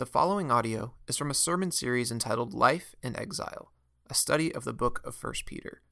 [0.00, 3.70] The following audio is from a sermon series entitled Life in Exile,
[4.08, 5.82] a study of the book of 1 Peter.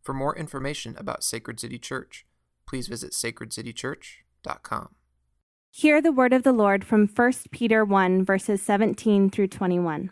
[0.00, 2.24] For more information about Sacred City Church,
[2.66, 4.94] please visit sacredcitychurch.com.
[5.70, 10.08] Hear the word of the Lord from 1 Peter 1, verses 17 through 21.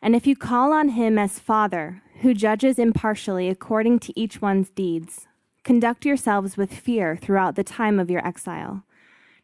[0.00, 4.70] And if you call on him as Father, who judges impartially according to each one's
[4.70, 5.26] deeds,
[5.64, 8.85] conduct yourselves with fear throughout the time of your exile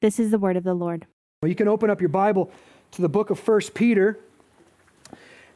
[0.00, 1.06] This is the word of the Lord.
[1.42, 2.50] Well, you can open up your Bible
[2.92, 4.18] to the book of First Peter.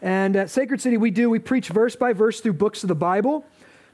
[0.02, 2.94] And at Sacred City, we do, we preach verse by verse through books of the
[2.94, 3.46] Bible.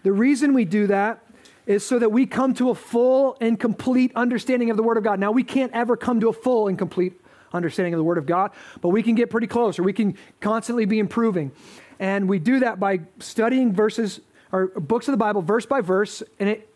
[0.03, 1.25] The reason we do that
[1.67, 5.05] is so that we come to a full and complete understanding of the Word of
[5.05, 5.21] God.
[5.21, 7.13] Now, we can't ever come to a full and complete
[7.53, 10.17] understanding of the Word of God, but we can get pretty close, or we can
[10.41, 11.53] constantly be improving.
[12.01, 16.25] And we do that by studying verses or books of the Bible verse by verse,
[16.41, 16.75] and it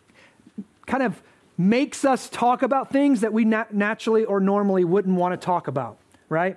[0.87, 1.21] kind of
[1.57, 5.69] makes us talk about things that we nat- naturally or normally wouldn't want to talk
[5.69, 6.57] about, right?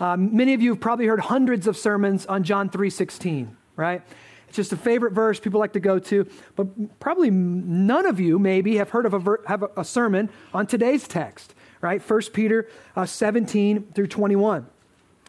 [0.00, 4.02] Um, many of you have probably heard hundreds of sermons on John 3.16, right?
[4.48, 8.38] It's just a favorite verse people like to go to, but probably none of you
[8.38, 12.02] maybe have heard of a, ver- have a, a sermon on today's text, right?
[12.02, 14.66] 1 Peter uh, 17 through 21.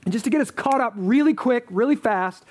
[0.03, 2.45] And just to get us caught up really quick, really fast,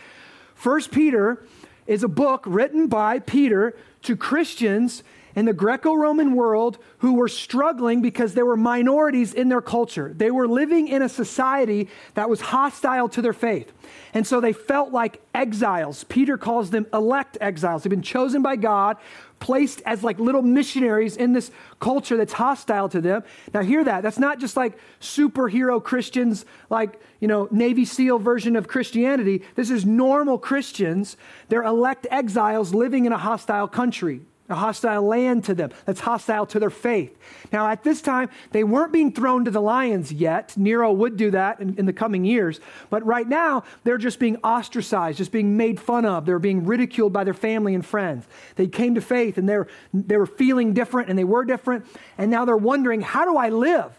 [0.62, 1.46] 1 Peter
[1.86, 5.02] is a book written by Peter to Christians
[5.36, 10.12] in the Greco Roman world who were struggling because there were minorities in their culture.
[10.16, 13.72] They were living in a society that was hostile to their faith.
[14.12, 16.04] And so they felt like exiles.
[16.04, 17.82] Peter calls them elect exiles.
[17.82, 18.96] They've been chosen by God,
[19.40, 21.50] placed as like little missionaries in this
[21.80, 23.24] culture that's hostile to them.
[23.52, 24.02] Now, hear that.
[24.02, 29.42] That's not just like superhero Christians, like, you know, Navy SEAL version of Christianity.
[29.56, 31.16] This is normal Christians.
[31.48, 34.20] They're elect exiles living in a hostile country
[34.54, 37.18] a hostile land to them that's hostile to their faith.
[37.52, 40.56] Now, at this time, they weren't being thrown to the lions yet.
[40.56, 42.60] Nero would do that in, in, the coming years.
[42.88, 46.24] But right now, they're just being ostracized, just being made fun of.
[46.24, 48.26] They're being ridiculed by their family and friends.
[48.54, 51.84] They came to faith and they're, they were feeling different and they were different.
[52.16, 53.92] And now they're wondering, how do I live?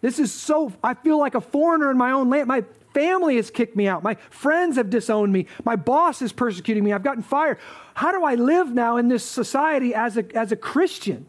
[0.00, 2.48] This is so, I feel like a foreigner in my own land.
[2.48, 4.02] My family has kicked me out.
[4.02, 5.46] My friends have disowned me.
[5.64, 6.92] My boss is persecuting me.
[6.92, 7.58] I've gotten fired.
[7.94, 11.26] How do I live now in this society as a, as a Christian?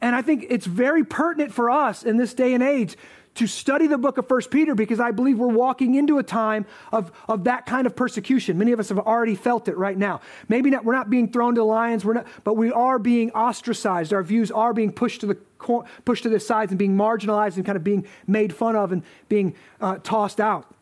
[0.00, 2.96] And I think it's very pertinent for us in this day and age
[3.34, 6.66] to study the book of First Peter because I believe we're walking into a time
[6.92, 8.58] of, of that kind of persecution.
[8.58, 10.20] Many of us have already felt it right now.
[10.48, 13.32] Maybe not, we're not being thrown to the lions, we're not, but we are being
[13.32, 14.12] ostracized.
[14.12, 15.38] Our views are being pushed to the
[16.04, 19.02] pushed to the sides and being marginalized and kind of being made fun of and
[19.30, 20.73] being uh, tossed out.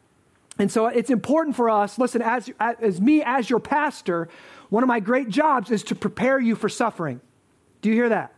[0.63, 4.29] And so it's important for us, listen, as, as me, as your pastor,
[4.69, 7.21] one of my great jobs is to prepare you for suffering.
[7.81, 8.33] Do you hear that?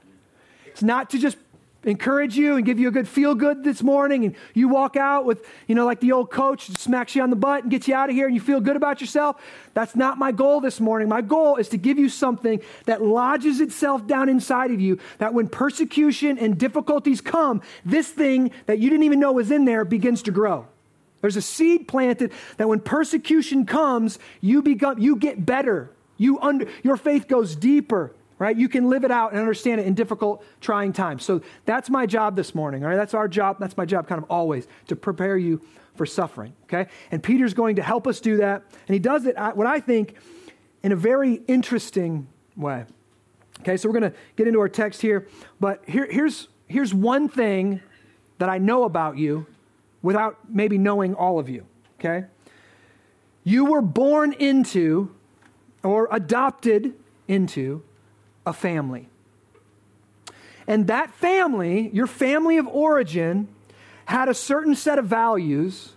[0.64, 1.36] It's not to just
[1.82, 5.26] encourage you and give you a good feel good this morning and you walk out
[5.26, 7.94] with, you know, like the old coach smacks you on the butt and gets you
[7.94, 9.38] out of here and you feel good about yourself.
[9.74, 11.10] That's not my goal this morning.
[11.10, 15.34] My goal is to give you something that lodges itself down inside of you that
[15.34, 19.84] when persecution and difficulties come, this thing that you didn't even know was in there
[19.84, 20.68] begins to grow.
[21.24, 25.90] There's a seed planted that when persecution comes, you become you get better.
[26.18, 28.54] You under, your faith goes deeper, right?
[28.54, 31.24] You can live it out and understand it in difficult, trying times.
[31.24, 32.96] So that's my job this morning, all right?
[32.96, 33.56] That's our job.
[33.58, 35.62] That's my job kind of always to prepare you
[35.94, 36.90] for suffering, okay?
[37.10, 38.62] And Peter's going to help us do that.
[38.86, 40.16] And he does it, what I think,
[40.82, 42.84] in a very interesting way.
[43.60, 45.26] Okay, so we're going to get into our text here.
[45.58, 47.80] But here, here's, here's one thing
[48.36, 49.46] that I know about you
[50.04, 51.66] without maybe knowing all of you,
[51.98, 52.26] okay?
[53.42, 55.10] You were born into
[55.82, 56.92] or adopted
[57.26, 57.82] into
[58.44, 59.08] a family.
[60.66, 63.48] And that family, your family of origin,
[64.04, 65.94] had a certain set of values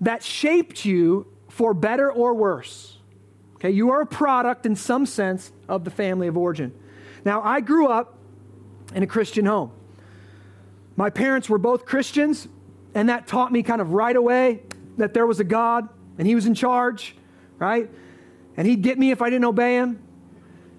[0.00, 2.96] that shaped you for better or worse.
[3.56, 6.72] Okay, you are a product in some sense of the family of origin.
[7.26, 8.16] Now, I grew up
[8.94, 9.72] in a Christian home.
[10.96, 12.48] My parents were both Christians,
[12.94, 14.62] and that taught me kind of right away
[14.96, 15.88] that there was a God
[16.18, 17.16] and He was in charge,
[17.58, 17.90] right?
[18.56, 20.02] And He'd get me if I didn't obey Him.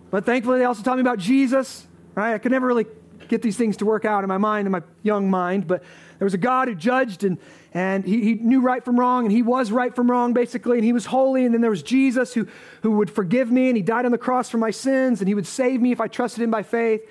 [0.09, 2.33] But thankfully, they also taught me about Jesus, right?
[2.33, 2.85] I could never really
[3.29, 5.83] get these things to work out in my mind, in my young mind, but
[6.19, 7.39] there was a God who judged and,
[7.73, 10.85] and he, he knew right from wrong and he was right from wrong basically and
[10.85, 12.45] he was holy and then there was Jesus who,
[12.83, 15.33] who would forgive me and he died on the cross for my sins and he
[15.33, 17.01] would save me if I trusted him by faith.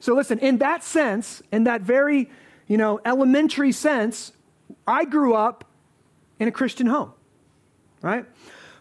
[0.00, 2.28] So listen, in that sense, in that very,
[2.72, 4.32] you know, elementary sense,
[4.86, 5.66] I grew up
[6.40, 7.12] in a Christian home,
[8.00, 8.24] right?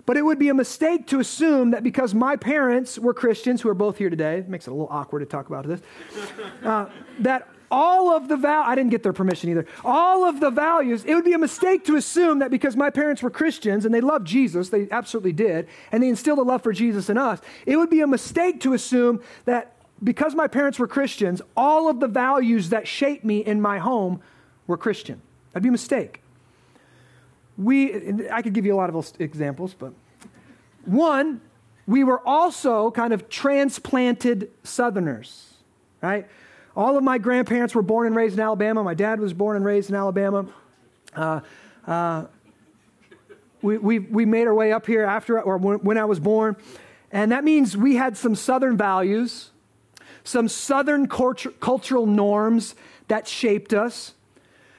[0.06, 3.68] But it would be a mistake to assume that because my parents were Christians, who
[3.68, 5.82] are both here today, it makes it a little awkward to talk about this,
[6.64, 6.86] uh,
[7.20, 9.66] that all of the val I didn't get their permission either.
[9.84, 13.22] All of the values, it would be a mistake to assume that because my parents
[13.22, 16.72] were Christians and they loved Jesus, they absolutely did, and they instilled a love for
[16.72, 20.88] Jesus in us, it would be a mistake to assume that because my parents were
[20.88, 24.22] Christians, all of the values that shaped me in my home
[24.68, 25.22] were Christian.
[25.52, 26.22] That'd be a mistake
[27.58, 29.94] we, I could give you a lot of examples, but
[30.86, 31.42] one,
[31.86, 35.54] we were also kind of transplanted Southerners,
[36.02, 36.28] right?
[36.76, 38.84] All of my grandparents were born and raised in Alabama.
[38.84, 40.48] My dad was born and raised in Alabama.
[41.14, 41.42] Uh,
[41.86, 42.26] uh,
[43.62, 46.56] we, we, we made our way up here after, or when, when I was born.
[47.12, 49.51] And that means we had some Southern values,
[50.24, 52.76] some Southern cultural norms
[53.08, 54.14] that shaped us.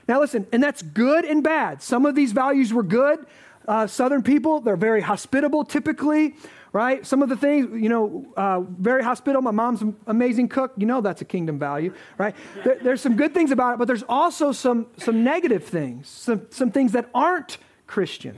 [0.09, 1.83] Now, listen, and that's good and bad.
[1.83, 3.27] Some of these values were good.
[3.67, 6.35] Uh, Southern people, they're very hospitable typically,
[6.73, 7.06] right?
[7.06, 9.43] Some of the things, you know, uh, very hospitable.
[9.43, 10.73] My mom's an amazing cook.
[10.77, 12.35] You know that's a kingdom value, right?
[12.65, 16.47] There, there's some good things about it, but there's also some, some negative things, some,
[16.50, 18.37] some things that aren't Christian.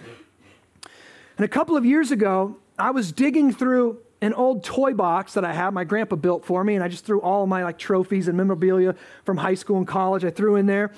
[1.39, 5.44] And a couple of years ago, I was digging through an old toy box that
[5.44, 8.28] I had, my grandpa built for me, and I just threw all my like trophies
[8.28, 8.94] and memorabilia
[9.25, 10.25] from high school and college.
[10.25, 10.93] I threw in there.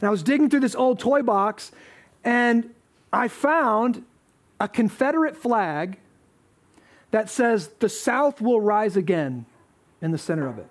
[0.00, 1.72] And I was digging through this old toy box,
[2.24, 2.74] and
[3.12, 4.04] I found
[4.60, 5.98] a Confederate flag
[7.10, 9.46] that says, The South will rise again
[10.02, 10.66] in the center of it.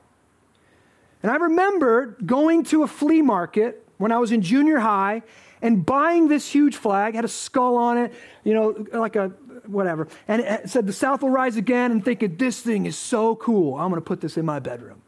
[1.22, 5.24] And I remember going to a flea market when I was in junior high
[5.64, 8.14] and buying this huge flag, had a skull on it,
[8.44, 9.30] you know, like a
[9.66, 10.10] whatever.
[10.28, 13.76] And it said, The South will rise again, and thinking, This thing is so cool.
[13.76, 15.02] I'm going to put this in my bedroom.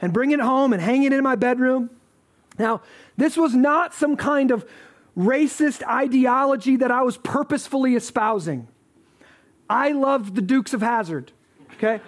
[0.00, 1.90] And bring it home and hang it in my bedroom.
[2.58, 2.82] Now,
[3.16, 4.68] this was not some kind of
[5.16, 8.68] racist ideology that I was purposefully espousing.
[9.70, 11.32] I loved the Dukes of Hazzard,
[11.74, 12.00] okay?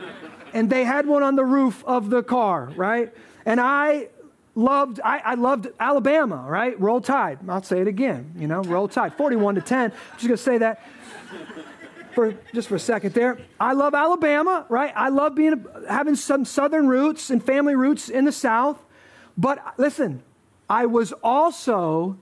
[0.53, 3.13] and they had one on the roof of the car, right?
[3.45, 4.09] And I
[4.55, 6.79] loved I, I, loved Alabama, right?
[6.81, 7.39] Roll Tide.
[7.49, 9.15] I'll say it again, you know, roll tide.
[9.15, 9.91] 41 to 10.
[9.91, 10.83] I'm just gonna say that
[12.15, 13.39] for just for a second there.
[13.59, 14.93] I love Alabama, right?
[14.95, 18.79] I love being having some southern roots and family roots in the South.
[19.37, 20.23] But listen,
[20.69, 22.19] I was also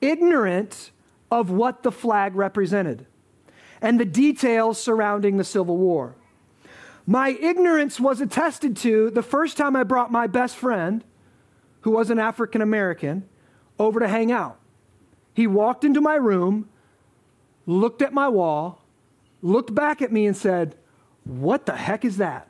[0.00, 0.90] ignorant
[1.30, 3.06] of what the flag represented
[3.80, 6.14] and the details surrounding the Civil War.
[7.06, 11.02] My ignorance was attested to the first time I brought my best friend,
[11.88, 13.26] who was an African American,
[13.78, 14.58] over to hang out.
[15.32, 16.68] He walked into my room,
[17.64, 18.82] looked at my wall,
[19.40, 20.76] looked back at me, and said,
[21.24, 22.46] What the heck is that?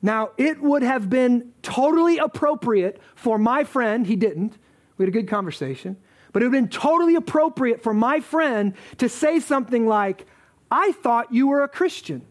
[0.00, 4.56] Now, it would have been totally appropriate for my friend, he didn't,
[4.96, 5.98] we had a good conversation,
[6.32, 10.24] but it would have been totally appropriate for my friend to say something like,
[10.70, 12.24] I thought you were a Christian.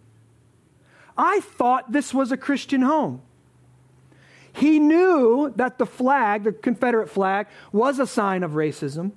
[1.16, 3.22] I thought this was a Christian home.
[4.54, 9.12] He knew that the flag, the Confederate flag, was a sign of racism.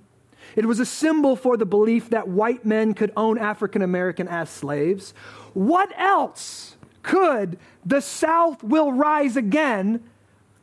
[0.55, 4.49] It was a symbol for the belief that white men could own African American as
[4.49, 5.13] slaves.
[5.53, 10.03] What else could the South will rise again,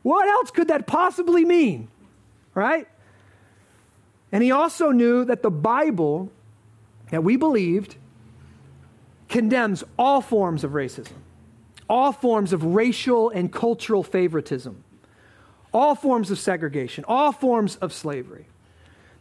[0.02, 1.88] what else could that possibly mean?
[2.54, 2.86] Right?
[4.30, 6.30] And he also knew that the Bible
[7.10, 7.96] that we believed
[9.28, 11.12] condemns all forms of racism,
[11.88, 14.82] all forms of racial and cultural favoritism,
[15.72, 18.46] all forms of segregation, all forms of slavery.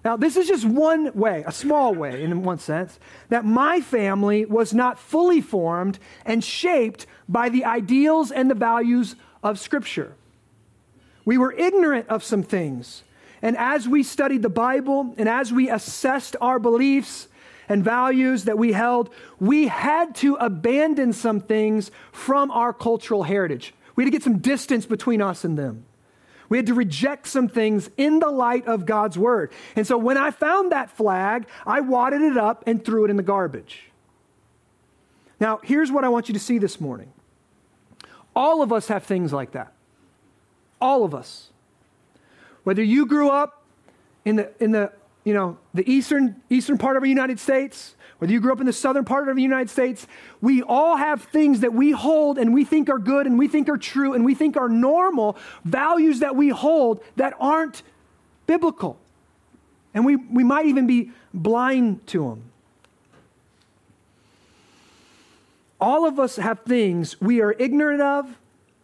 [0.06, 4.46] Now, this is just one way, a small way in one sense, that my family
[4.46, 10.14] was not fully formed and shaped by the ideals and the values of Scripture.
[11.24, 13.04] We were ignorant of some things.
[13.42, 17.30] And as we studied the Bible and as we assessed our beliefs
[17.70, 23.74] and values that we held, we had to abandon some things from our cultural heritage.
[23.96, 25.86] We had to get some distance between us and them.
[26.50, 29.52] We had to reject some things in the light of God's word.
[29.76, 33.18] And so when I found that flag, I wadded it up and threw it in
[33.18, 33.90] the garbage.
[35.40, 37.12] Now, here's what I want you to see this morning.
[38.36, 39.74] All of us have things like that.
[40.80, 41.50] All of us.
[42.64, 43.64] Whether you grew up
[44.26, 44.92] in the, in the
[45.24, 48.66] you know, the eastern, eastern part of the United States, whether you grew up in
[48.66, 50.08] the southern part of the United States,
[50.42, 53.70] we all have things that we hold and we think are good and we think
[53.70, 57.84] are true and we think are normal, values that we hold that aren't
[58.48, 58.98] biblical.
[59.94, 62.44] And we, we might even be blind to them.
[65.80, 68.38] All of us have things we are ignorant of,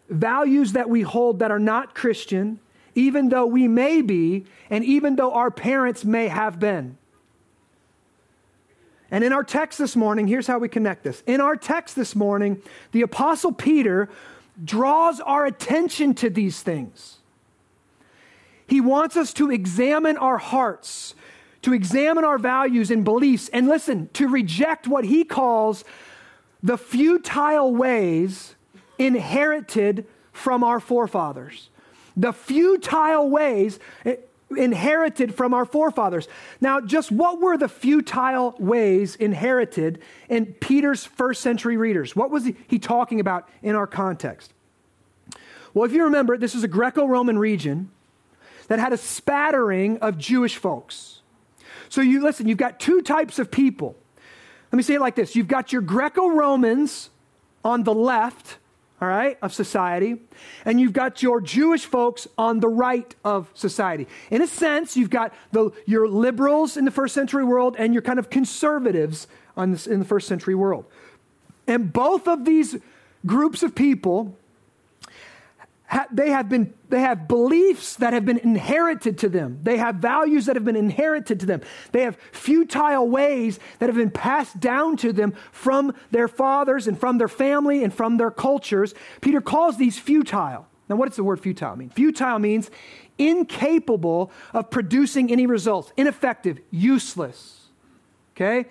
[0.10, 2.60] values that we hold that are not Christian,
[3.00, 6.98] even though we may be, and even though our parents may have been.
[9.10, 11.24] And in our text this morning, here's how we connect this.
[11.25, 14.10] In our text this morning, the Apostle Peter
[14.63, 17.20] draws our attention to these things.
[18.68, 21.15] He wants us to examine our hearts,
[21.62, 25.86] to examine our values and beliefs, and listen, to reject what he calls
[26.62, 28.56] the futile ways
[28.98, 31.70] inherited from our forefathers.
[32.18, 33.80] The futile ways
[34.56, 36.28] inherited from our forefathers.
[36.60, 42.16] Now, just what were the futile ways inherited in Peter's first century readers?
[42.16, 44.54] What was he talking about in our context?
[45.74, 47.92] Well, if you remember, this is a Greco Roman region
[48.68, 51.22] that had a spattering of Jewish folks.
[51.89, 53.96] So, you listen, you've got two types of people.
[54.72, 57.10] Let me say it like this you've got your Greco Romans
[57.63, 58.58] on the left
[59.01, 60.18] all right, of society,
[60.65, 64.08] and you've got your Jewish folks on the right of society.
[64.29, 68.01] In a sense, you've got the, your liberals in the first century world and your
[68.01, 70.86] kind of conservatives on this, in the first century world.
[71.68, 72.77] And both of these
[73.25, 74.38] groups of people
[76.12, 79.60] they have been they have beliefs that have been inherited to them.
[79.63, 81.62] They have values that have been inherited to them.
[81.91, 87.00] They have futile ways that have been passed down to them from their fathers and
[87.00, 88.93] from their family and from their cultures.
[89.22, 90.67] Peter calls these futile.
[90.89, 91.89] Now what does the word futile mean?
[91.89, 92.72] Futile means
[93.17, 95.91] incapable of producing any results.
[95.98, 97.67] Ineffective useless.
[98.36, 98.65] Okay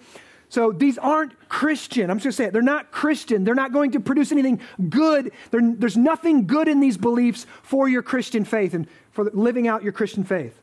[0.48, 2.10] so these aren't Christian.
[2.10, 2.52] I'm just going to say it.
[2.52, 3.44] They're not Christian.
[3.44, 5.32] They're not going to produce anything good.
[5.50, 9.82] They're, there's nothing good in these beliefs for your Christian faith and for living out
[9.82, 10.58] your Christian faith.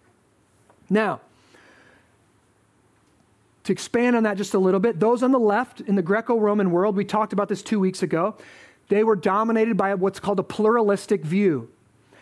[0.89, 1.21] Now,
[3.63, 6.39] to expand on that just a little bit, those on the left in the Greco
[6.39, 8.35] Roman world, we talked about this two weeks ago,
[8.89, 11.69] they were dominated by what's called a pluralistic view.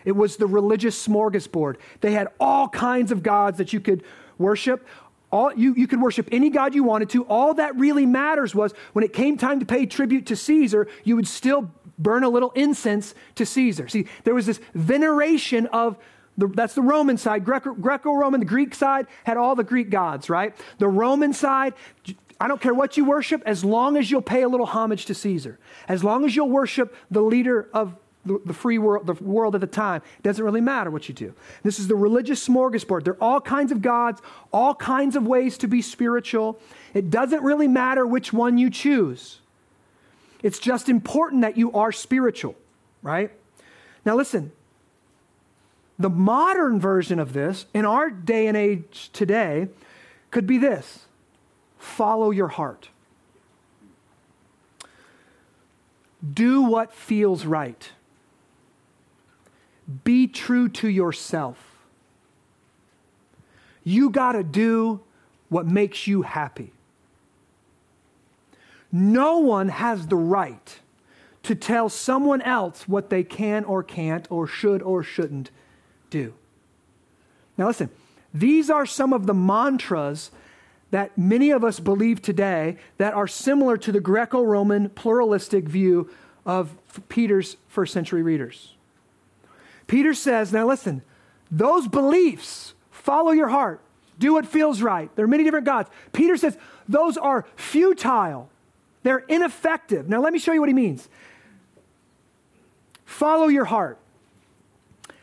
[0.05, 1.77] It was the religious smorgasbord.
[2.01, 4.03] They had all kinds of gods that you could
[4.37, 4.85] worship.
[5.33, 7.23] All, you, you could worship any God you wanted to.
[7.23, 11.15] All that really matters was when it came time to pay tribute to Caesar, you
[11.15, 13.87] would still burn a little incense to Caesar.
[13.87, 15.97] See, there was this veneration of
[16.37, 17.45] the, that's the Roman side.
[17.45, 20.55] Greco Roman, the Greek side, had all the Greek gods, right?
[20.77, 21.73] The Roman side,
[22.39, 25.15] I don't care what you worship, as long as you'll pay a little homage to
[25.15, 29.55] Caesar, as long as you'll worship the leader of the, the free world, the world
[29.55, 30.01] at the time.
[30.17, 31.33] It doesn't really matter what you do.
[31.63, 33.03] This is the religious smorgasbord.
[33.03, 36.59] There are all kinds of gods, all kinds of ways to be spiritual.
[36.93, 39.39] It doesn't really matter which one you choose.
[40.41, 42.55] It's just important that you are spiritual,
[43.01, 43.31] right?
[44.05, 44.51] Now, listen,
[45.97, 49.69] the modern version of this in our day and age today
[50.31, 51.05] could be this
[51.77, 52.89] follow your heart.
[56.33, 57.91] Do what feels right.
[60.03, 61.57] Be true to yourself.
[63.83, 65.01] You got to do
[65.49, 66.71] what makes you happy.
[68.91, 70.79] No one has the right
[71.43, 75.51] to tell someone else what they can or can't or should or shouldn't
[76.09, 76.33] do.
[77.57, 77.89] Now, listen,
[78.33, 80.31] these are some of the mantras
[80.91, 86.09] that many of us believe today that are similar to the Greco Roman pluralistic view
[86.45, 86.77] of
[87.09, 88.72] Peter's first century readers.
[89.87, 91.01] Peter says, now listen,
[91.51, 93.81] those beliefs, follow your heart,
[94.19, 95.13] do what feels right.
[95.15, 95.89] There are many different gods.
[96.11, 98.49] Peter says, those are futile,
[99.03, 100.07] they're ineffective.
[100.07, 101.09] Now, let me show you what he means.
[103.05, 103.99] Follow your heart.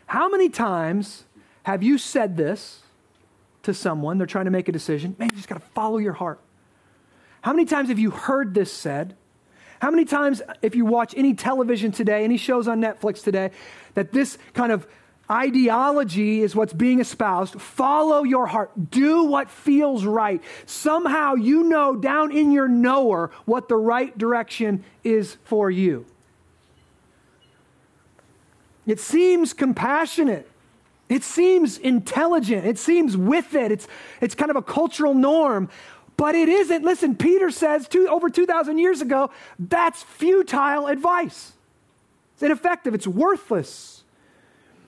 [0.07, 1.25] How many times
[1.63, 2.81] have you said this
[3.63, 4.19] to someone?
[4.19, 5.17] They're trying to make a decision.
[5.19, 6.41] Man, you just got to follow your heart.
[7.43, 9.17] How many times have you heard this said?
[9.81, 13.51] How many times, if you watch any television today, any shows on Netflix today,
[13.95, 14.87] that this kind of
[15.31, 17.61] ideology is what's being espoused.
[17.61, 18.91] Follow your heart.
[18.91, 20.43] Do what feels right.
[20.67, 26.05] Somehow you know down in your knower what the right direction is for you.
[28.87, 30.51] It seems compassionate.
[31.09, 32.67] It seems intelligent.
[32.67, 33.73] It seems with it.
[33.73, 33.89] It's,
[34.21, 35.69] it's kind of a cultural norm.
[36.21, 36.85] But it isn't.
[36.85, 41.55] Listen, Peter says two, over 2,000 years ago, that's futile advice.
[42.35, 42.93] It's ineffective.
[42.93, 44.05] It's worthless.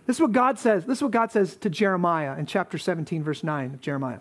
[0.05, 0.85] This is what God says.
[0.85, 4.19] This is what God says to Jeremiah in chapter 17, verse 9 of Jeremiah.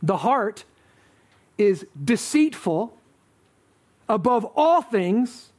[0.00, 0.64] The heart
[1.58, 2.96] is deceitful
[4.08, 5.50] above all things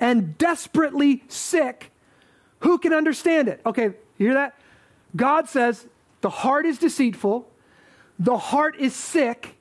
[0.00, 1.92] and desperately sick.
[2.62, 3.60] Who can understand it?
[3.64, 4.58] Okay, you hear that?
[5.14, 5.86] God says
[6.22, 7.48] the heart is deceitful,
[8.18, 9.54] the heart is sick.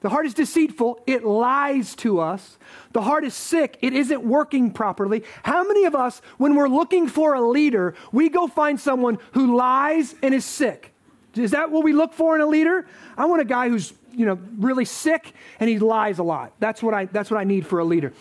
[0.00, 2.58] The heart is deceitful, it lies to us.
[2.92, 5.24] The heart is sick, it isn't working properly.
[5.42, 9.56] How many of us, when we're looking for a leader, we go find someone who
[9.56, 10.92] lies and is sick?
[11.34, 12.86] Is that what we look for in a leader?
[13.16, 16.52] I want a guy who's, you know, really sick and he lies a lot.
[16.58, 18.12] That's what I that's what I need for a leader.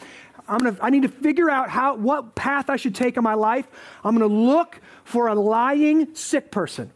[0.48, 3.34] I'm gonna, I need to figure out how, what path I should take in my
[3.34, 3.67] life.
[4.03, 6.91] I'm going to look for a lying sick person,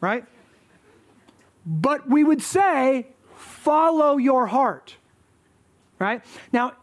[0.00, 0.24] right?
[1.64, 3.08] But we would say,
[3.66, 4.94] follow your heart,
[5.98, 6.22] right?
[6.52, 6.74] Now,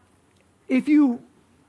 [0.68, 1.22] if you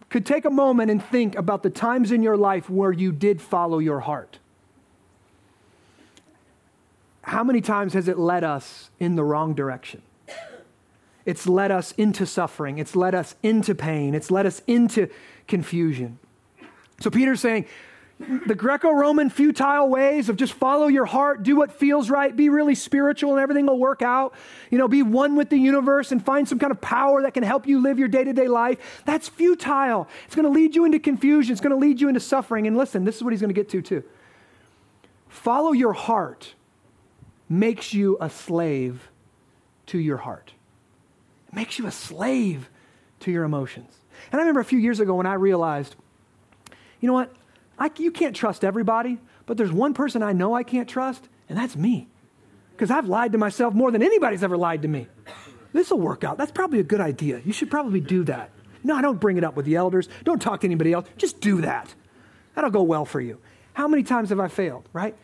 [0.10, 3.42] could take a moment and think about the times in your life where you did
[3.42, 4.40] follow your heart,
[7.22, 10.02] how many times has it led us in the wrong direction?
[11.26, 12.78] It's led us into suffering.
[12.78, 14.16] It's led us into pain.
[14.16, 15.08] It's led us into
[15.48, 16.20] confusion.
[17.00, 17.68] So Peter's saying,
[18.20, 22.48] the Greco Roman futile ways of just follow your heart, do what feels right, be
[22.48, 24.34] really spiritual, and everything will work out.
[24.72, 27.44] You know, be one with the universe and find some kind of power that can
[27.44, 29.04] help you live your day to day life.
[29.06, 30.08] That's futile.
[30.26, 32.68] It's going to lead you into confusion, it's going to lead you into suffering.
[32.68, 34.04] And listen, this is what he's going to get to, too.
[35.28, 36.54] Follow your heart
[37.50, 39.10] makes you a slave
[39.88, 40.54] to your heart
[41.48, 42.70] it makes you a slave
[43.22, 43.92] to your emotions.
[44.32, 45.96] And I remember a few years ago when I realized,
[47.00, 47.34] you know what?
[47.78, 51.58] I, you can't trust everybody, but there's one person I know I can't trust, and
[51.58, 52.08] that's me.
[52.72, 55.08] Because I've lied to myself more than anybody's ever lied to me.
[55.74, 56.38] This will work out.
[56.38, 57.42] That's probably a good idea.
[57.44, 58.52] You should probably do that.
[58.84, 60.08] No, I don't bring it up with the elders.
[60.24, 61.08] Don't talk to anybody else.
[61.18, 61.94] Just do that.
[62.54, 63.40] That'll go well for you.
[63.74, 65.16] How many times have I failed, right?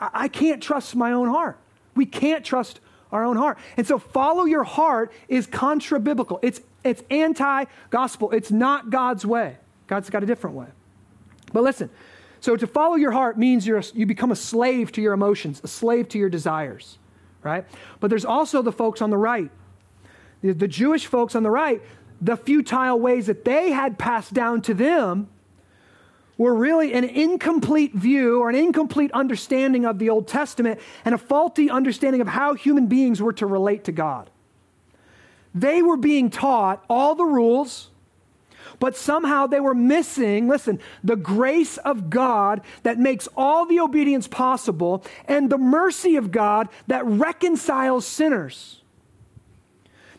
[0.00, 1.58] I, I can't trust my own heart.
[1.94, 2.80] We can't trust
[3.12, 3.58] our own heart.
[3.76, 6.38] And so follow your heart is contra biblical.
[6.42, 8.30] It's, it's anti gospel.
[8.30, 9.56] It's not God's way.
[9.86, 10.68] God's got a different way.
[11.52, 11.90] But listen,
[12.40, 15.68] so to follow your heart means you're, you become a slave to your emotions, a
[15.68, 16.98] slave to your desires,
[17.42, 17.64] right?
[18.00, 19.50] But there's also the folks on the right.
[20.42, 21.82] The, the Jewish folks on the right,
[22.20, 25.28] the futile ways that they had passed down to them
[26.38, 31.18] were really an incomplete view or an incomplete understanding of the Old Testament and a
[31.18, 34.30] faulty understanding of how human beings were to relate to God.
[35.54, 37.88] They were being taught all the rules,
[38.78, 44.28] but somehow they were missing, listen, the grace of God that makes all the obedience
[44.28, 48.82] possible and the mercy of God that reconciles sinners.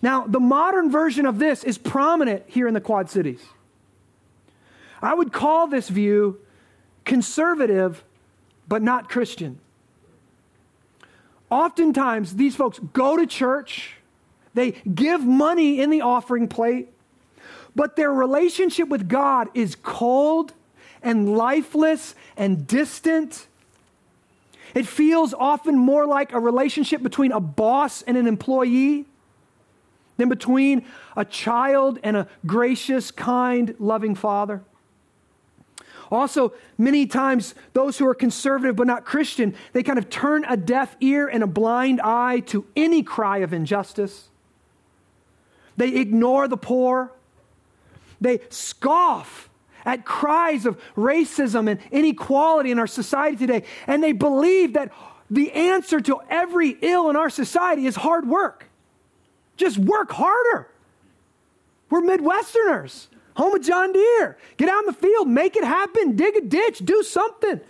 [0.02, 3.42] Now, the modern version of this is prominent here in the Quad Cities.
[5.02, 6.40] I would call this view
[7.06, 8.04] conservative,
[8.68, 9.60] but not Christian.
[11.50, 13.96] Oftentimes, these folks go to church,
[14.54, 16.90] they give money in the offering plate,
[17.78, 20.52] but their relationship with God is cold
[21.04, 23.46] and lifeless and distant.
[24.74, 29.06] It feels often more like a relationship between a boss and an employee
[30.18, 30.86] than between
[31.16, 34.64] a child and a gracious, kind, loving father.
[36.10, 40.58] Also, many times, those who are conservative but not Christian, they kind of turn a
[40.58, 44.30] deaf ear and a blind eye to any cry of injustice.
[45.76, 47.12] They ignore the poor.
[48.20, 49.50] They scoff
[49.86, 53.64] at cries of racism and inequality in our society today.
[53.86, 54.92] And they believe that
[55.30, 58.70] the answer to every ill in our society is hard work.
[59.56, 60.70] Just work harder.
[61.90, 64.38] We're Midwesterners home of John Deere.
[64.58, 67.62] Get out in the field, make it happen, dig a ditch, do something.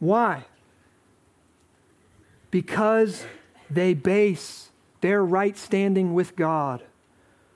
[0.00, 0.44] Why?
[2.50, 3.24] Because
[3.70, 6.82] they base their right standing with God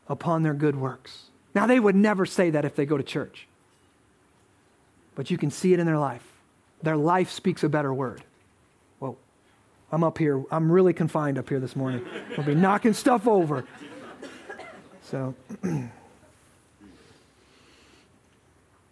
[0.08, 1.24] upon their good works.
[1.54, 3.46] Now, they would never say that if they go to church,
[5.14, 6.26] but you can see it in their life.
[6.82, 8.24] Their life speaks a better word.
[8.98, 9.16] Whoa,
[9.90, 10.42] I'm up here.
[10.50, 12.04] I'm really confined up here this morning.
[12.36, 13.64] I'll be knocking stuff over.
[15.02, 15.34] So,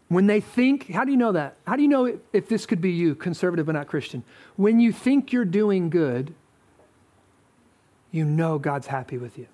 [0.09, 1.57] when they think, how do you know that?
[1.67, 4.23] How do you know if this could be you, conservative but not Christian?
[4.57, 6.35] When you think you're doing good,
[8.11, 9.47] you know God's happy with you.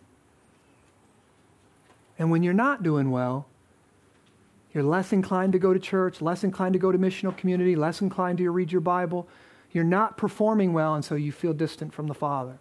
[2.18, 3.46] And when you're not doing well,
[4.72, 8.00] you're less inclined to go to church, less inclined to go to missional community, less
[8.00, 9.26] inclined to read your Bible,
[9.72, 12.58] you're not performing well, and so you feel distant from the Father.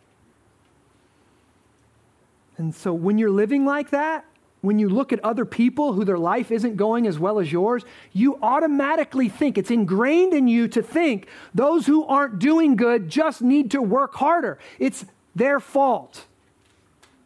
[2.58, 4.26] And so when you're living like that,
[4.62, 7.84] when you look at other people who their life isn't going as well as yours,
[8.14, 13.42] you automatically think, it's ingrained in you to think those who aren't doing good just
[13.42, 14.58] need to work harder.
[14.80, 16.26] It's their fault.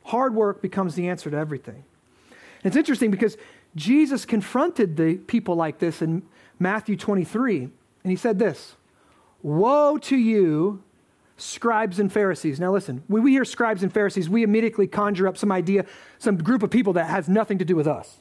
[0.06, 1.84] Hard work becomes the answer to everything.
[2.64, 3.38] It's interesting because
[3.76, 6.24] Jesus confronted the people like this in
[6.58, 7.72] Matthew 23, and
[8.04, 8.76] he said this
[9.42, 10.84] Woe to you,
[11.38, 12.60] scribes and Pharisees.
[12.60, 15.86] Now, listen, when we hear scribes and Pharisees, we immediately conjure up some idea,
[16.18, 18.18] some group of people that has nothing to do with us.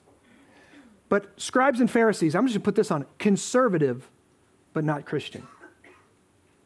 [1.09, 4.09] But scribes and Pharisees, I'm just going to put this on conservative,
[4.75, 5.47] but not Christian.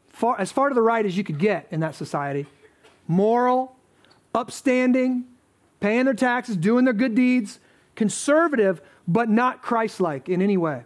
[0.09, 2.45] Far, as far to the right as you could get in that society,
[3.07, 3.75] moral,
[4.33, 5.25] upstanding,
[5.79, 7.59] paying their taxes, doing their good deeds,
[7.95, 10.83] conservative, but not Christ like in any way.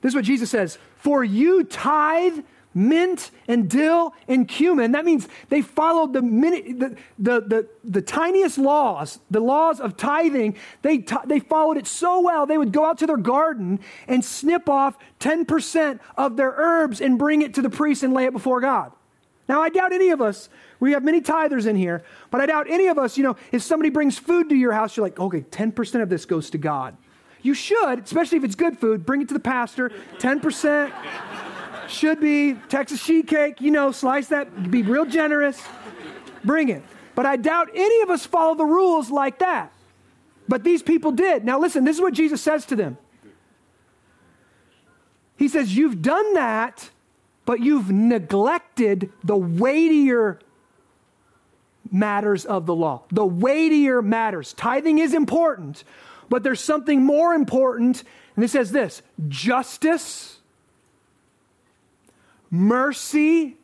[0.00, 2.44] This is what Jesus says For you tithe
[2.76, 4.92] mint and dill and cumin.
[4.92, 10.56] That means they followed the, the, the, the, the tiniest laws, the laws of tithing.
[10.82, 14.22] They, t- they followed it so well, they would go out to their garden and
[14.22, 18.32] snip off 10% of their herbs and bring it to the priest and lay it
[18.32, 18.92] before God.
[19.48, 20.48] Now, I doubt any of us,
[20.80, 23.62] we have many tithers in here, but I doubt any of us, you know, if
[23.62, 26.96] somebody brings food to your house, you're like, okay, 10% of this goes to God.
[27.42, 30.92] You should, especially if it's good food, bring it to the pastor, 10%
[31.88, 35.62] should be Texas sheet cake, you know, slice that, be real generous,
[36.44, 36.82] bring it.
[37.14, 39.72] But I doubt any of us follow the rules like that.
[40.48, 41.44] But these people did.
[41.44, 42.98] Now, listen, this is what Jesus says to them.
[45.36, 46.90] He says, You've done that,
[47.46, 50.38] but you've neglected the weightier
[51.90, 53.04] matters of the law.
[53.10, 54.52] The weightier matters.
[54.52, 55.84] Tithing is important,
[56.28, 58.02] but there's something more important.
[58.34, 60.36] And it says this justice
[62.50, 63.56] mercy,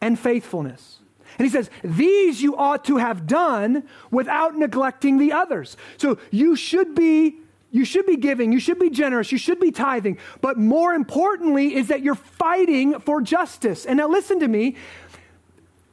[0.00, 1.00] and faithfulness.
[1.38, 5.76] And he says, These you ought to have done without neglecting the others.
[5.96, 7.36] So you should be.
[7.70, 10.18] You should be giving, you should be generous, you should be tithing.
[10.40, 13.84] But more importantly, is that you're fighting for justice.
[13.84, 14.76] And now, listen to me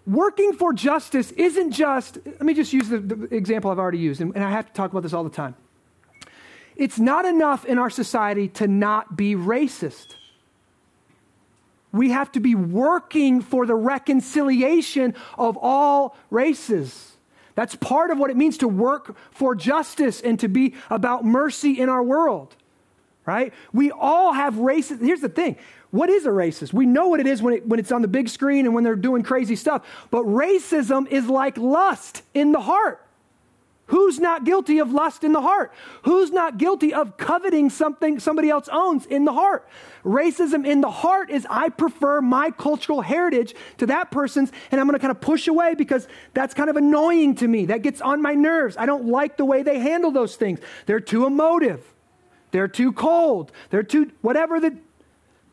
[0.07, 4.21] working for justice isn't just, let me just use the, the example I've already used,
[4.21, 5.55] and, and I have to talk about this all the time.
[6.75, 10.15] It's not enough in our society to not be racist
[11.95, 17.14] we have to be working for the reconciliation of all races.
[17.55, 21.79] That's part of what it means to work for justice and to be about mercy
[21.79, 22.55] in our world,
[23.25, 23.53] right?
[23.73, 24.99] We all have races.
[24.99, 25.57] Here's the thing
[25.91, 26.73] what is a racist?
[26.73, 28.83] We know what it is when, it, when it's on the big screen and when
[28.83, 29.87] they're doing crazy stuff.
[30.11, 33.04] But racism is like lust in the heart.
[33.87, 35.71] Who's not guilty of lust in the heart?
[36.03, 39.67] Who's not guilty of coveting something somebody else owns in the heart?
[40.03, 44.87] Racism in the heart is I prefer my cultural heritage to that person's, and I'm
[44.87, 47.65] going to kind of push away because that's kind of annoying to me.
[47.65, 48.75] That gets on my nerves.
[48.75, 50.59] I don't like the way they handle those things.
[50.87, 51.85] They're too emotive.
[52.51, 53.51] They're too cold.
[53.69, 54.77] They're too, whatever the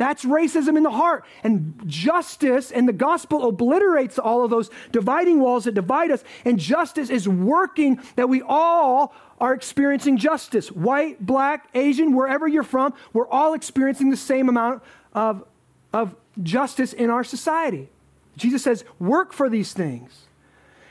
[0.02, 1.24] that's racism in the heart.
[1.44, 6.24] And justice and the gospel obliterates all of those dividing walls that divide us.
[6.44, 10.72] And justice is working that we all are experiencing justice.
[10.72, 14.82] White, black, Asian, wherever you're from, we're all experiencing the same amount
[15.14, 15.44] of,
[15.92, 17.88] of justice in our society.
[18.36, 20.26] Jesus says, work for these things.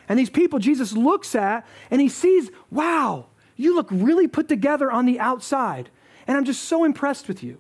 [0.08, 3.26] And these people Jesus looks at and he sees, wow,
[3.58, 5.90] you look really put together on the outside.
[6.28, 7.58] And I'm just so impressed with you.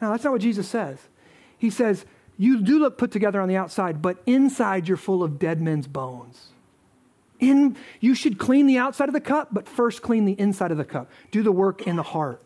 [0.00, 0.98] Now, that's not what Jesus says.
[1.58, 2.04] He says,
[2.36, 5.86] You do look put together on the outside, but inside you're full of dead men's
[5.86, 6.48] bones.
[7.38, 10.76] In, you should clean the outside of the cup, but first clean the inside of
[10.76, 11.10] the cup.
[11.30, 12.42] Do the work in the heart.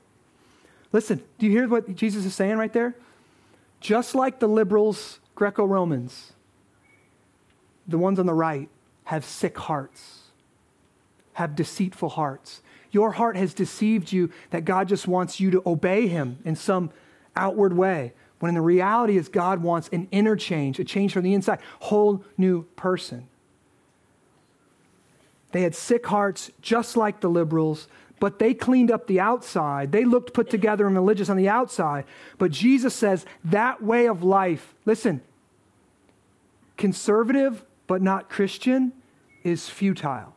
[0.92, 2.94] Listen, do you hear what Jesus is saying right there?
[3.80, 6.32] Just like the liberals, Greco Romans,
[7.86, 8.68] the ones on the right
[9.04, 10.20] have sick hearts,
[11.34, 12.62] have deceitful hearts.
[12.92, 16.90] Your heart has deceived you that God just wants you to obey Him in some
[17.36, 18.12] outward way.
[18.38, 21.60] When in the reality is God wants an inner change, a change from the inside,
[21.80, 23.28] whole new person.
[25.52, 27.86] They had sick hearts just like the liberals,
[28.18, 29.92] but they cleaned up the outside.
[29.92, 32.04] They looked put together and religious on the outside.
[32.38, 35.20] But Jesus says that way of life, listen,
[36.76, 38.92] conservative but not Christian
[39.42, 40.34] is futile.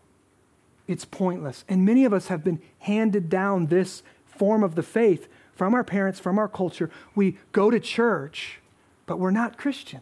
[0.87, 1.65] It's pointless.
[1.67, 5.83] And many of us have been handed down this form of the faith from our
[5.83, 6.91] parents, from our culture.
[7.15, 8.59] We go to church,
[9.07, 10.01] but we're not Christian.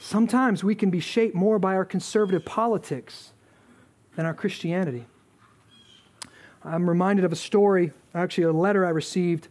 [0.00, 3.32] Sometimes we can be shaped more by our conservative politics
[4.16, 5.04] than our Christianity.
[6.64, 9.48] I'm reminded of a story, actually, a letter I received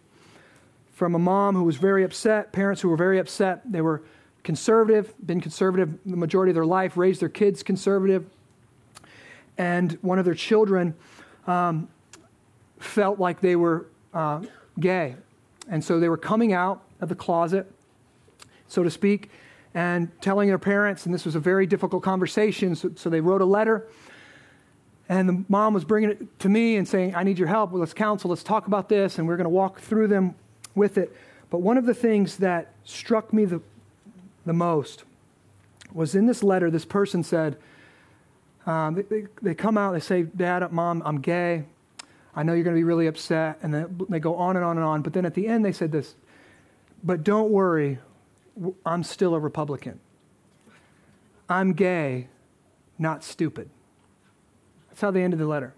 [0.91, 3.61] from a mom who was very upset, parents who were very upset.
[3.71, 4.01] They were
[4.43, 8.25] conservative, been conservative the majority of their life, raised their kids conservative.
[9.59, 10.95] and one of their children
[11.45, 11.89] um,
[12.79, 14.41] felt like they were uh,
[14.79, 15.15] gay.
[15.69, 17.71] And so they were coming out of the closet,
[18.67, 19.29] so to speak,
[19.73, 23.41] and telling their parents, and this was a very difficult conversation, so, so they wrote
[23.41, 23.87] a letter.
[25.07, 27.71] And the mom was bringing it to me and saying, I need your help.
[27.71, 30.35] Well, let's counsel, let's talk about this, and we're going to walk through them
[30.75, 31.15] with it.
[31.49, 33.61] But one of the things that struck me the,
[34.45, 35.03] the most
[35.91, 37.57] was in this letter, this person said,
[38.65, 41.63] um, they, they, they, come out, they say, Dad, Mom, I'm gay.
[42.35, 43.59] I know you're going to be really upset.
[43.61, 45.01] And then they go on and on and on.
[45.01, 46.15] But then at the end, they said this,
[47.03, 47.99] but don't worry,
[48.85, 49.99] I'm still a Republican.
[51.47, 52.27] I'm gay,
[52.97, 53.69] not stupid.
[54.89, 55.73] That's how they ended the letter.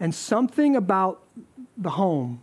[0.00, 1.22] And something about
[1.76, 2.40] the home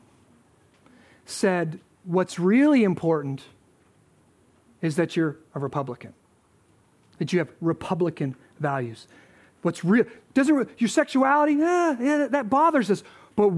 [1.26, 3.43] said, what's really important
[4.82, 6.13] is that you're a Republican,
[7.17, 9.08] that you have Republican values.
[9.65, 11.54] What's real doesn't your sexuality?
[11.54, 13.01] Eh, yeah, that bothers us.
[13.36, 13.49] But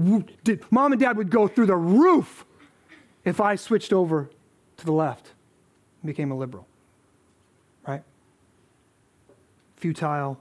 [0.42, 2.46] did, mom and dad would go through the roof
[3.26, 4.30] if I switched over
[4.78, 5.32] to the left
[6.00, 6.66] and became a liberal.
[7.86, 8.02] Right?
[9.76, 10.40] Futile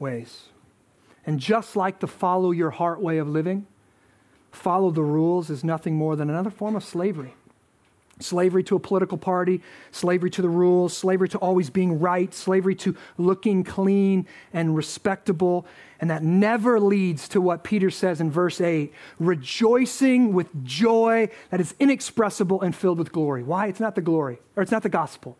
[0.00, 0.48] ways.
[1.24, 3.68] And just like the follow your heart way of living,
[4.50, 7.34] follow the rules is nothing more than another form of slavery.
[8.22, 12.74] Slavery to a political party, slavery to the rules, slavery to always being right, slavery
[12.76, 15.66] to looking clean and respectable.
[16.00, 21.60] And that never leads to what Peter says in verse 8 rejoicing with joy that
[21.60, 23.42] is inexpressible and filled with glory.
[23.42, 23.66] Why?
[23.66, 25.36] It's not the glory, or it's not the gospel.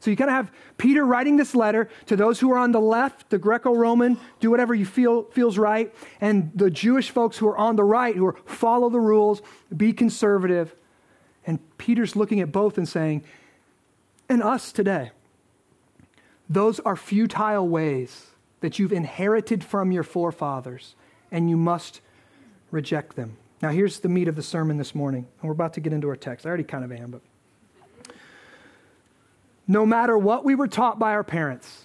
[0.00, 2.80] So you kind of have Peter writing this letter to those who are on the
[2.80, 7.56] left, the Greco-Roman, do whatever you feel feels right, and the Jewish folks who are
[7.56, 9.42] on the right, who are follow the rules,
[9.74, 10.74] be conservative.
[11.46, 13.22] And Peter's looking at both and saying,
[14.28, 15.12] and us today,
[16.48, 18.26] those are futile ways
[18.60, 20.94] that you've inherited from your forefathers,
[21.30, 22.00] and you must
[22.70, 23.36] reject them.
[23.62, 26.08] Now, here's the meat of the sermon this morning, and we're about to get into
[26.08, 26.44] our text.
[26.44, 27.20] I already kind of am, but
[29.68, 31.84] no matter what we were taught by our parents.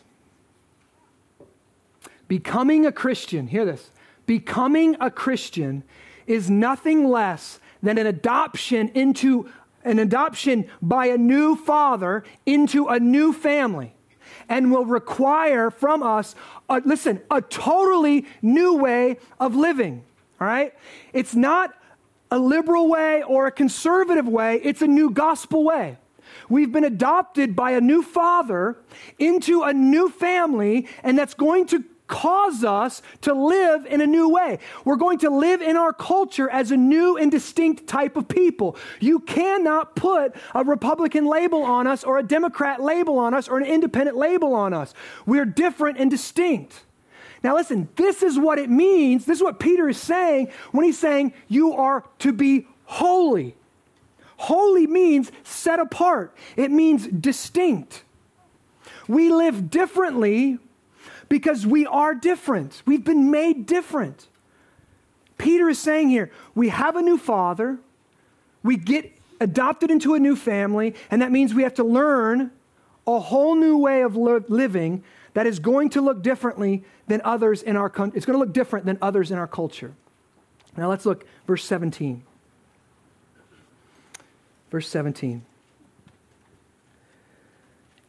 [2.28, 3.90] Becoming a Christian, hear this,
[4.26, 5.84] becoming a Christian
[6.28, 9.50] is nothing less than an adoption into
[9.84, 13.94] an adoption by a new father into a new family
[14.48, 16.36] and will require from us
[16.70, 20.04] a, listen a totally new way of living
[20.40, 20.74] all right?
[21.14, 21.72] It's not
[22.32, 25.98] a liberal way or a conservative way it's a new gospel way.
[26.50, 28.78] We've been adopted by a new father
[29.20, 34.30] into a new family, and that's going to cause us to live in a new
[34.30, 34.60] way.
[34.84, 38.76] We're going to live in our culture as a new and distinct type of people.
[39.00, 43.58] You cannot put a Republican label on us, or a Democrat label on us, or
[43.58, 44.94] an independent label on us.
[45.26, 46.84] We're different and distinct.
[47.44, 49.26] Now, listen, this is what it means.
[49.26, 53.56] This is what Peter is saying when he's saying you are to be holy.
[54.36, 58.04] Holy means set apart, it means distinct.
[59.08, 60.60] We live differently
[61.32, 62.84] because we are different.
[62.86, 64.28] We've been made different.
[65.38, 67.80] Peter is saying here we have a new father,
[68.64, 72.52] we get adopted into a new family, and that means we have to learn
[73.08, 77.78] a whole new way of living that is going to look differently than others in
[77.78, 78.18] our country.
[78.18, 79.94] It's going to look different than others in our culture.
[80.76, 82.24] Now let's look verse 17.
[84.70, 85.46] Verse 17.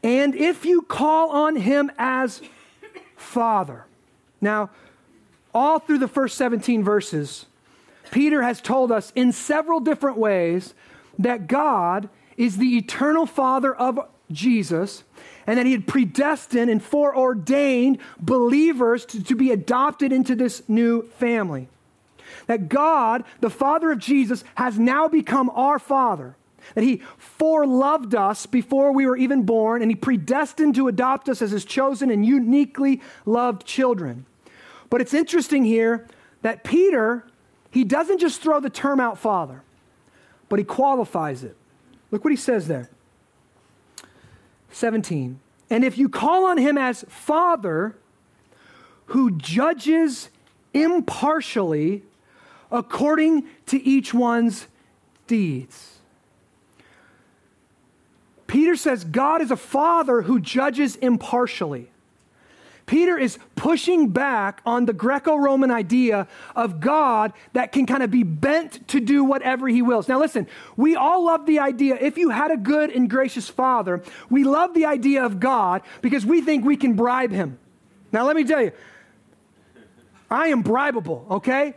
[0.03, 2.43] And if you call on him as
[3.23, 3.87] Father.
[4.41, 4.71] Now,
[5.55, 7.47] all through the first 17 verses,
[8.11, 10.75] Peter has told us in several different ways
[11.19, 13.99] that God is the eternal Father of
[14.31, 15.05] Jesus
[15.47, 21.03] and that he had predestined and foreordained believers to, to be adopted into this new
[21.19, 21.69] family.
[22.47, 26.37] That God, the Father of Jesus, has now become our Father
[26.75, 27.03] that he
[27.39, 31.65] foreloved us before we were even born, and he predestined to adopt us as his
[31.65, 34.27] chosen and uniquely loved children.
[34.91, 36.07] But it's interesting here
[36.43, 37.27] that Peter,
[37.71, 39.63] he doesn't just throw the term out father,
[40.49, 41.57] but he qualifies it.
[42.11, 42.91] Look what he says there
[44.71, 45.41] 17.
[45.71, 47.97] And if you call on him as father,
[49.07, 50.29] who judges
[50.75, 52.03] impartially
[52.71, 54.67] according to each one's
[55.27, 55.92] deeds.
[58.53, 61.89] Peter says God is a father who judges impartially.
[62.85, 68.11] Peter is pushing back on the Greco Roman idea of God that can kind of
[68.11, 70.07] be bent to do whatever he wills.
[70.07, 74.03] Now, listen, we all love the idea, if you had a good and gracious father,
[74.29, 77.59] we love the idea of God because we think we can bribe him.
[78.13, 78.73] Now, let me tell you,
[80.31, 81.73] I am bribable, okay?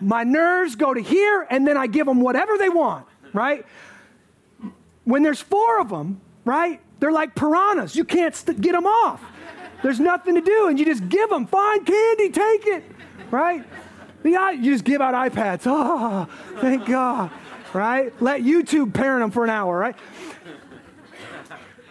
[0.00, 3.66] My nerves go to here, and then I give them whatever they want, right?
[5.08, 6.82] When there's four of them, right?
[7.00, 7.96] They're like piranhas.
[7.96, 9.22] You can't st- get them off.
[9.82, 11.46] There's nothing to do, and you just give them.
[11.46, 12.84] Fine candy, take it,
[13.30, 13.64] right?
[14.22, 15.62] You just give out iPads.
[15.64, 16.28] Oh,
[16.60, 17.30] thank God,
[17.72, 18.12] right?
[18.20, 19.96] Let YouTube parent them for an hour, right?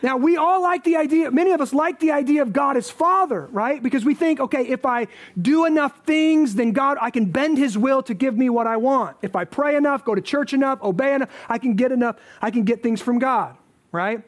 [0.01, 2.89] Now, we all like the idea, many of us like the idea of God as
[2.89, 3.81] Father, right?
[3.81, 5.07] Because we think, okay, if I
[5.41, 8.77] do enough things, then God, I can bend His will to give me what I
[8.77, 9.17] want.
[9.21, 12.51] If I pray enough, go to church enough, obey enough, I can get enough, I
[12.51, 13.57] can get things from God,
[13.91, 14.21] right?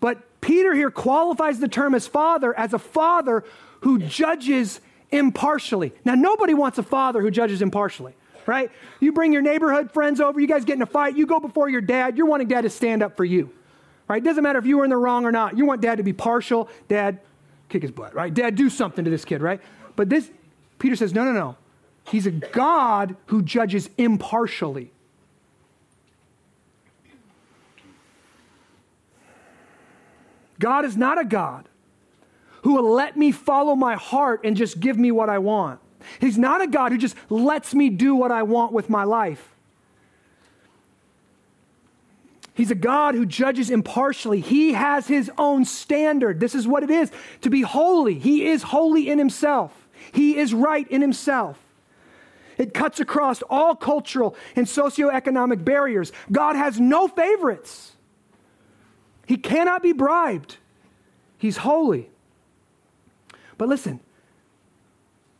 [0.00, 3.44] But Peter here qualifies the term as Father as a Father
[3.80, 4.80] who judges
[5.10, 5.92] impartially.
[6.04, 8.14] Now, nobody wants a Father who judges impartially
[8.46, 8.72] right?
[8.98, 11.68] You bring your neighborhood friends over, you guys get in a fight, you go before
[11.68, 13.50] your dad, you're wanting dad to stand up for you
[14.10, 14.24] right?
[14.24, 15.56] Doesn't matter if you were in the wrong or not.
[15.56, 16.68] You want dad to be partial.
[16.88, 17.20] Dad,
[17.68, 18.34] kick his butt, right?
[18.34, 19.60] Dad, do something to this kid, right?
[19.94, 20.28] But this,
[20.80, 21.56] Peter says, no, no, no.
[22.02, 24.90] He's a God who judges impartially.
[30.58, 31.68] God is not a God
[32.62, 35.78] who will let me follow my heart and just give me what I want.
[36.20, 39.54] He's not a God who just lets me do what I want with my life.
[42.54, 44.40] He's a God who judges impartially.
[44.40, 46.40] He has his own standard.
[46.40, 47.10] This is what it is
[47.42, 48.18] to be holy.
[48.18, 51.58] He is holy in himself, he is right in himself.
[52.58, 56.12] It cuts across all cultural and socioeconomic barriers.
[56.30, 57.92] God has no favorites.
[59.26, 60.58] He cannot be bribed.
[61.38, 62.10] He's holy.
[63.56, 64.00] But listen,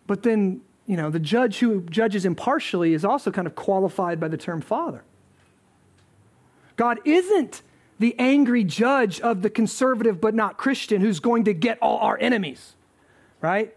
[0.07, 4.29] but then, you know, the judge who judges impartially is also kind of qualified by
[4.29, 5.05] the term father.
[6.81, 7.61] God isn't
[7.99, 12.17] the angry judge of the conservative but not Christian who's going to get all our
[12.19, 12.73] enemies,
[13.43, 13.77] right?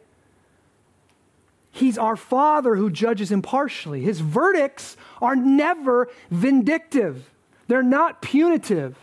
[1.69, 3.99] He's our Father who judges impartially.
[3.99, 7.29] His verdicts are never vindictive,
[7.67, 8.95] they're not punitive,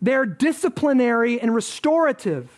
[0.00, 2.48] they're disciplinary and restorative.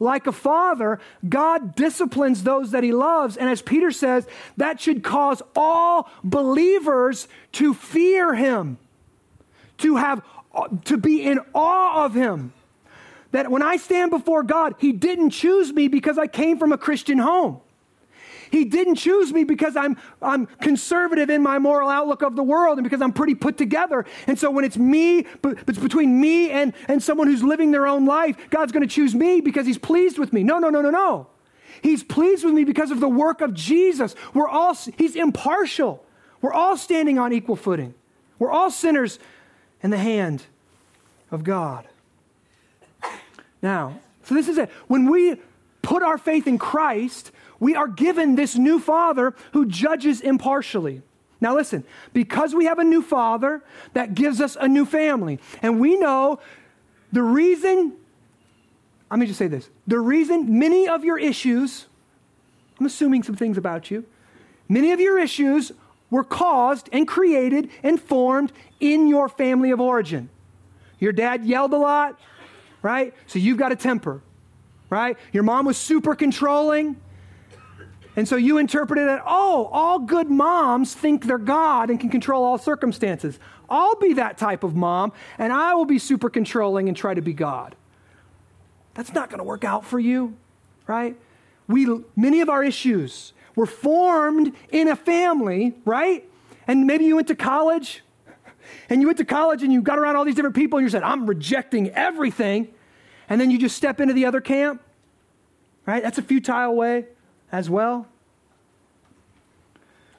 [0.00, 3.36] Like a father, God disciplines those that he loves.
[3.36, 8.78] And as Peter says, that should cause all believers to fear him
[9.80, 10.22] to have
[10.54, 12.52] uh, to be in awe of him.
[13.32, 16.78] That when I stand before God, he didn't choose me because I came from a
[16.78, 17.60] Christian home.
[18.50, 22.78] He didn't choose me because I'm, I'm conservative in my moral outlook of the world
[22.78, 24.04] and because I'm pretty put together.
[24.26, 27.86] And so when it's me, but it's between me and, and someone who's living their
[27.86, 30.42] own life, God's going to choose me because he's pleased with me.
[30.42, 31.28] No, no, no, no, no.
[31.82, 34.16] He's pleased with me because of the work of Jesus.
[34.34, 36.04] We're all, he's impartial.
[36.42, 37.94] We're all standing on equal footing.
[38.38, 39.20] We're all sinners
[39.82, 40.44] in the hand
[41.30, 41.86] of God.
[43.62, 44.70] Now, so this is it.
[44.86, 45.36] When we
[45.82, 51.02] put our faith in Christ, we are given this new Father who judges impartially.
[51.40, 53.62] Now, listen, because we have a new Father,
[53.94, 55.38] that gives us a new family.
[55.62, 56.40] And we know
[57.12, 57.94] the reason,
[59.10, 61.86] let me just say this the reason many of your issues,
[62.78, 64.04] I'm assuming some things about you,
[64.68, 65.72] many of your issues
[66.10, 70.28] were caused and created and formed in your family of origin.
[70.98, 72.18] Your dad yelled a lot,
[72.82, 73.14] right?
[73.26, 74.22] So you've got a temper,
[74.90, 75.16] right?
[75.32, 76.96] Your mom was super controlling.
[78.16, 82.44] And so you interpreted it, oh, all good moms think they're God and can control
[82.44, 83.38] all circumstances.
[83.68, 87.22] I'll be that type of mom, and I will be super controlling and try to
[87.22, 87.76] be God.
[88.94, 90.36] That's not going to work out for you,
[90.88, 91.16] right?
[91.68, 96.26] We, many of our issues were formed in a family, right?
[96.66, 98.02] And maybe you went to college,
[98.88, 100.88] and you went to college and you got around all these different people, and you
[100.88, 102.68] said, I'm rejecting everything.
[103.28, 104.82] And then you just step into the other camp,
[105.84, 106.02] right?
[106.02, 107.04] That's a futile way
[107.52, 108.06] as well.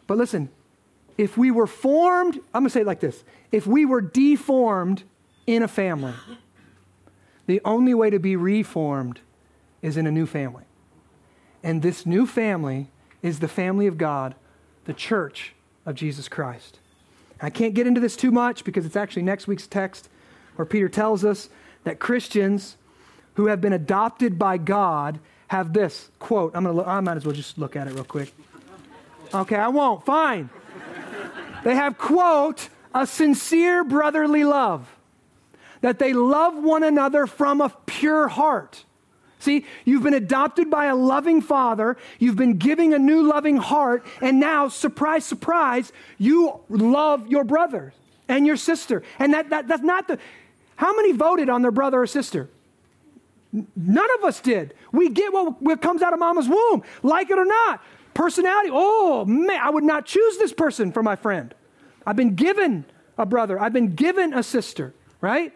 [0.05, 0.49] But listen,
[1.17, 5.01] if we were formed, I'm going to say it like this if we were deformed
[5.47, 6.13] in a family,
[7.47, 9.19] the only way to be reformed
[9.81, 10.65] is in a new family.
[11.63, 14.35] And this new family is the family of God,
[14.85, 15.53] the church
[15.85, 16.79] of Jesus Christ.
[17.41, 20.09] I can't get into this too much because it's actually next week's text
[20.55, 21.49] where Peter tells us
[21.83, 22.77] that Christians
[23.35, 26.51] who have been adopted by God have this quote.
[26.55, 26.83] I'm gonna.
[26.83, 28.33] I might as well just look at it real quick.
[29.33, 30.05] Okay, I won't.
[30.05, 30.49] Fine.
[31.63, 34.93] They have quote a sincere brotherly love,
[35.81, 38.85] that they love one another from a pure heart.
[39.41, 44.05] See, you've been adopted by a loving father, you've been giving a new loving heart,
[44.21, 47.93] and now, surprise, surprise, you love your brother
[48.27, 49.01] and your sister.
[49.19, 50.19] And that, that, that's not the.
[50.75, 52.49] How many voted on their brother or sister?
[53.75, 54.73] None of us did.
[54.91, 57.81] We get what, what comes out of mama's womb, like it or not.
[58.13, 58.69] personality.
[58.71, 61.53] Oh, man, I would not choose this person for my friend.
[62.05, 62.85] I've been given
[63.17, 65.53] a brother, I've been given a sister, right?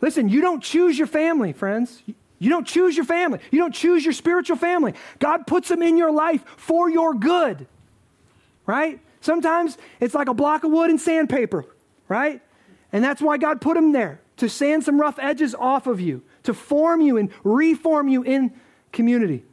[0.00, 2.02] Listen, you don't choose your family, friends.
[2.38, 3.40] You don't choose your family.
[3.50, 4.94] You don't choose your spiritual family.
[5.18, 7.66] God puts them in your life for your good,
[8.66, 9.00] right?
[9.20, 11.64] Sometimes it's like a block of wood and sandpaper,
[12.08, 12.42] right?
[12.92, 16.22] And that's why God put them there to sand some rough edges off of you,
[16.42, 18.52] to form you and reform you in
[18.92, 19.44] community.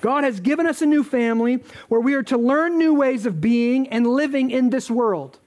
[0.00, 3.40] God has given us a new family where we are to learn new ways of
[3.40, 5.38] being and living in this world.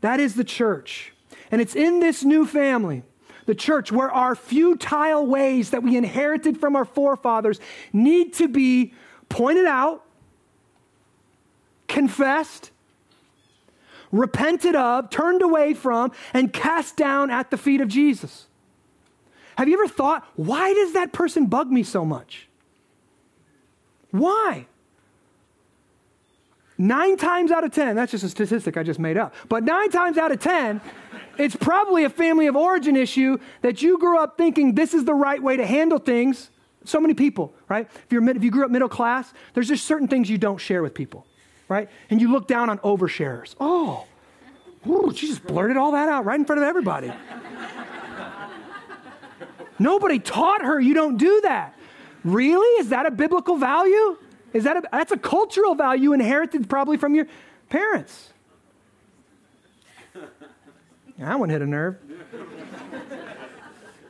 [0.00, 1.12] That is the church.
[1.50, 3.04] And it's in this new family,
[3.46, 7.60] the church, where our futile ways that we inherited from our forefathers
[7.92, 8.94] need to be
[9.28, 10.04] pointed out,
[11.88, 12.70] confessed,
[14.10, 18.46] repented of, turned away from, and cast down at the feet of Jesus.
[19.56, 22.48] Have you ever thought, why does that person bug me so much?
[24.10, 24.66] Why?
[26.82, 29.88] Nine times out of 10, that's just a statistic I just made up, but nine
[29.92, 30.80] times out of 10,
[31.38, 35.14] it's probably a family of origin issue that you grew up thinking this is the
[35.14, 36.50] right way to handle things.
[36.84, 37.88] So many people, right?
[37.88, 40.82] If, you're, if you grew up middle class, there's just certain things you don't share
[40.82, 41.24] with people,
[41.68, 41.88] right?
[42.10, 43.54] And you look down on oversharers.
[43.60, 44.04] Oh,
[44.88, 47.12] ooh, she just blurted all that out right in front of everybody.
[49.78, 51.78] Nobody taught her you don't do that.
[52.24, 52.80] Really?
[52.80, 54.18] Is that a biblical value?
[54.52, 57.26] Is that a, that's a cultural value inherited probably from your
[57.68, 58.30] parents.
[61.18, 61.98] That one hit a nerve.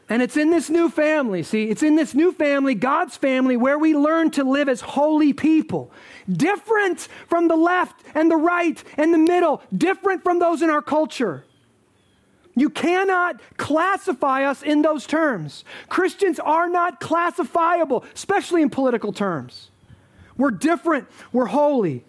[0.08, 3.78] And it's in this new family, see, it's in this new family, God's family, where
[3.78, 5.90] we learn to live as holy people.
[6.30, 10.82] Different from the left and the right and the middle, different from those in our
[10.82, 11.44] culture.
[12.54, 15.64] You cannot classify us in those terms.
[15.88, 19.71] Christians are not classifiable, especially in political terms.
[20.42, 22.02] We're different, we're holy.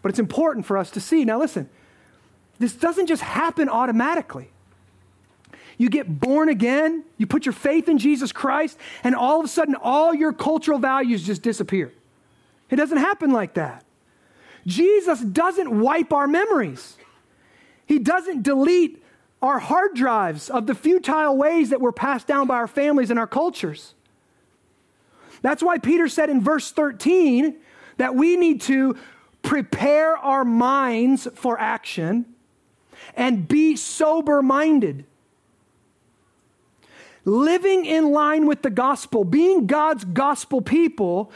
[0.00, 1.24] But it's important for us to see.
[1.24, 1.68] Now, listen,
[2.60, 4.48] this doesn't just happen automatically.
[5.76, 9.48] You get born again, you put your faith in Jesus Christ, and all of a
[9.48, 11.92] sudden, all your cultural values just disappear.
[12.70, 13.84] It doesn't happen like that.
[14.64, 16.96] Jesus doesn't wipe our memories.
[17.86, 19.02] He doesn't delete
[19.42, 23.18] our hard drives of the futile ways that were passed down by our families and
[23.18, 23.94] our cultures.
[25.42, 27.56] That's why Peter said in verse 13
[27.98, 28.96] that we need to
[29.42, 32.26] prepare our minds for action
[33.14, 35.04] and be sober minded.
[37.24, 41.30] Living in line with the gospel, being God's gospel people,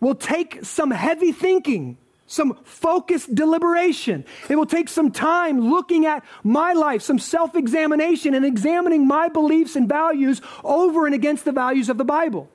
[0.00, 4.24] will take some heavy thinking some focused deliberation.
[4.48, 9.28] It will take some time looking at my life, some self examination, and examining my
[9.28, 12.50] beliefs and values over and against the values of the Bible.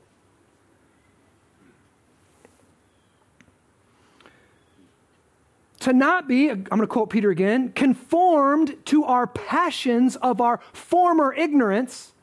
[5.81, 10.59] To not be, I'm going to quote Peter again, conformed to our passions of our
[10.73, 12.13] former ignorance.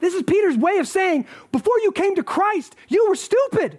[0.00, 3.78] This is Peter's way of saying, before you came to Christ, you were stupid.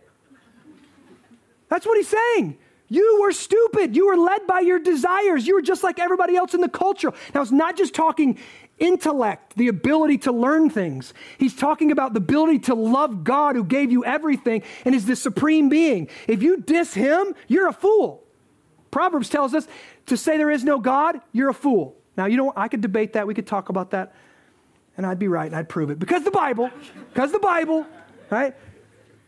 [1.68, 2.58] That's what he's saying.
[2.88, 3.96] You were stupid.
[3.96, 5.46] You were led by your desires.
[5.46, 7.12] You were just like everybody else in the culture.
[7.34, 8.38] Now, it's not just talking
[8.80, 11.14] intellect, the ability to learn things.
[11.38, 15.16] He's talking about the ability to love God who gave you everything and is the
[15.16, 16.10] supreme being.
[16.28, 18.24] If you diss him, you're a fool.
[18.92, 19.68] Proverbs tells us
[20.08, 21.96] to say there is no God, you're a fool.
[22.18, 23.26] Now, you know, I could debate that.
[23.26, 24.14] We could talk about that.
[24.98, 25.98] And I'd be right and I'd prove it.
[25.98, 26.70] Because the Bible,
[27.14, 27.88] because the Bible,
[28.30, 28.54] right?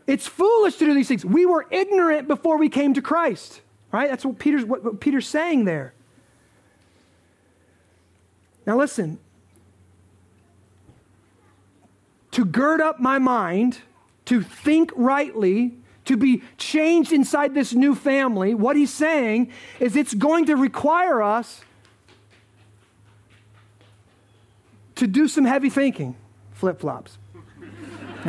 [0.06, 1.24] It's foolish to do these things.
[1.24, 4.10] We were ignorant before we came to Christ, right?
[4.10, 5.94] That's what Peter's, what, what Peter's saying there.
[8.66, 9.18] Now, listen.
[12.32, 13.78] To gird up my mind,
[14.26, 19.50] to think rightly, to be changed inside this new family, what he's saying
[19.80, 21.62] is it's going to require us
[24.96, 26.16] to do some heavy thinking.
[26.52, 27.18] Flip flops.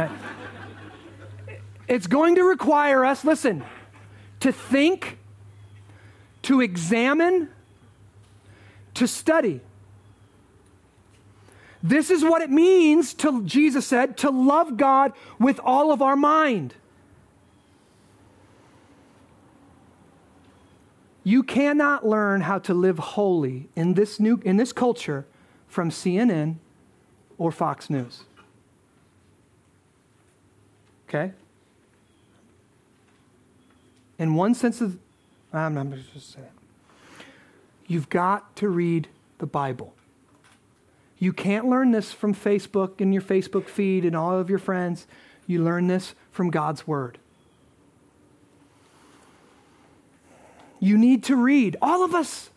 [1.88, 3.64] It's going to require us, listen,
[4.40, 5.18] to think,
[6.44, 7.50] to examine,
[8.96, 9.62] to study.
[11.84, 16.16] This is what it means to, Jesus said, to love God with all of our
[16.16, 16.74] mind.
[21.26, 25.26] You cannot learn how to live holy in this new in this culture
[25.68, 26.56] from CNN
[27.38, 28.24] or Fox News.
[31.10, 31.34] Okay?
[34.18, 34.98] in one sense of,
[35.54, 36.48] ah, I'm not just saying,
[37.88, 39.08] you've got to read
[39.40, 39.94] the Bible.
[41.18, 45.08] You can't learn this from Facebook and your Facebook feed and all of your friends.
[45.48, 47.18] You learn this from God's Word.
[50.80, 52.50] You need to read, all of us,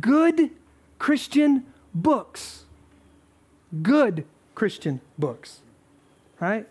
[0.00, 0.50] good
[0.98, 2.64] Christian books.
[3.82, 4.24] Good
[4.54, 5.60] Christian books,
[6.38, 6.66] right?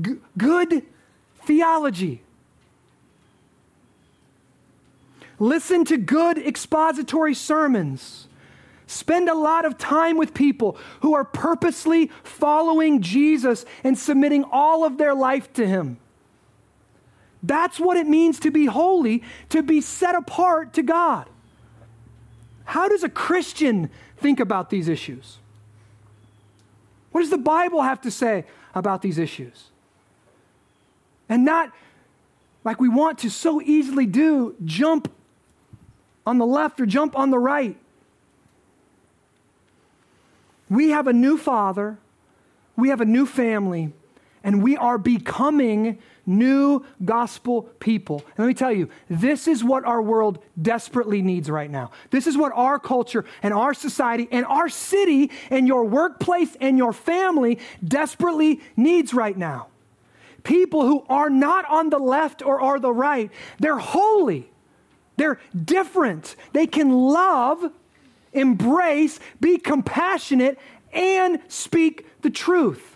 [0.00, 0.84] G- good
[1.44, 2.22] theology.
[5.38, 8.28] Listen to good expository sermons.
[8.86, 14.84] Spend a lot of time with people who are purposely following Jesus and submitting all
[14.84, 15.98] of their life to Him.
[17.46, 21.28] That's what it means to be holy, to be set apart to God.
[22.64, 25.38] How does a Christian think about these issues?
[27.12, 29.64] What does the Bible have to say about these issues?
[31.28, 31.70] And not
[32.64, 35.12] like we want to so easily do, jump
[36.26, 37.76] on the left or jump on the right.
[40.70, 41.98] We have a new father,
[42.74, 43.92] we have a new family,
[44.42, 48.18] and we are becoming new gospel people.
[48.36, 51.90] And let me tell you, this is what our world desperately needs right now.
[52.10, 56.78] This is what our culture and our society and our city and your workplace and
[56.78, 59.68] your family desperately needs right now.
[60.42, 64.50] People who are not on the left or are the right, they're holy.
[65.16, 66.36] They're different.
[66.52, 67.70] They can love,
[68.32, 70.58] embrace, be compassionate,
[70.92, 72.93] and speak the truth.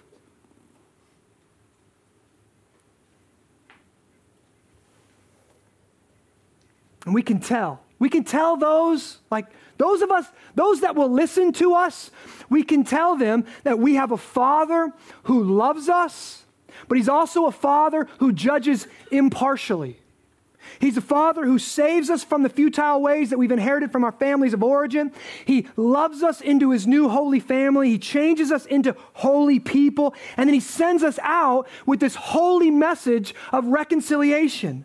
[7.09, 7.81] And we can tell.
[7.99, 9.47] We can tell those, like
[9.79, 12.11] those of us, those that will listen to us,
[12.51, 14.93] we can tell them that we have a Father
[15.23, 16.45] who loves us,
[16.87, 19.99] but He's also a Father who judges impartially.
[20.81, 24.13] He's a father who saves us from the futile ways that we've inherited from our
[24.13, 25.13] families of origin.
[25.47, 27.89] He loves us into his new holy family.
[27.89, 30.15] He changes us into holy people.
[30.37, 34.85] And then he sends us out with this holy message of reconciliation.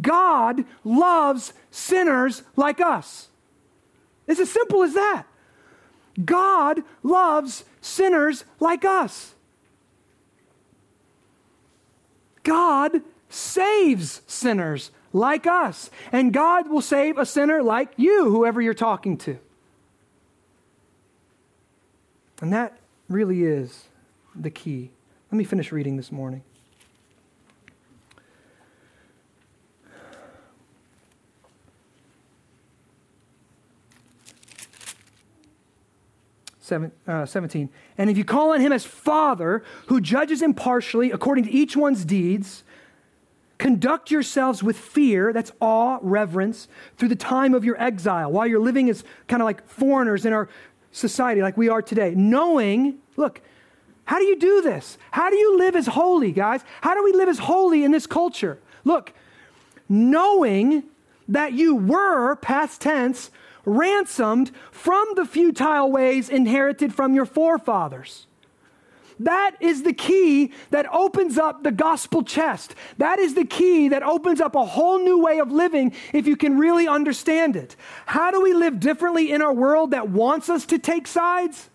[0.00, 3.28] God loves sinners like us.
[4.26, 5.24] It's as simple as that.
[6.24, 9.34] God loves sinners like us.
[12.42, 15.90] God saves sinners like us.
[16.12, 19.38] And God will save a sinner like you, whoever you're talking to.
[22.40, 22.78] And that
[23.08, 23.84] really is
[24.34, 24.90] the key.
[25.30, 26.42] Let me finish reading this morning.
[36.64, 37.68] Seven, uh, 17.
[37.98, 42.06] And if you call on him as Father, who judges impartially according to each one's
[42.06, 42.64] deeds,
[43.58, 48.60] Conduct yourselves with fear, that's awe, reverence, through the time of your exile, while you're
[48.60, 50.48] living as kind of like foreigners in our
[50.90, 52.14] society, like we are today.
[52.16, 53.42] Knowing, look,
[54.06, 54.98] how do you do this?
[55.12, 56.62] How do you live as holy, guys?
[56.80, 58.58] How do we live as holy in this culture?
[58.84, 59.12] Look,
[59.88, 60.84] knowing
[61.28, 63.30] that you were, past tense,
[63.64, 68.26] ransomed from the futile ways inherited from your forefathers.
[69.20, 72.74] That is the key that opens up the gospel chest.
[72.98, 76.36] That is the key that opens up a whole new way of living if you
[76.36, 77.76] can really understand it.
[78.06, 81.70] How do we live differently in our world that wants us to take sides?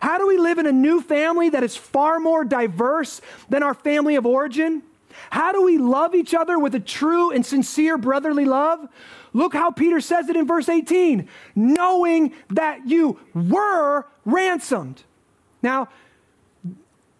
[0.00, 3.74] How do we live in a new family that is far more diverse than our
[3.74, 4.82] family of origin?
[5.30, 8.88] How do we love each other with a true and sincere brotherly love?
[9.34, 15.02] Look how Peter says it in verse 18 knowing that you were ransomed.
[15.62, 15.88] Now,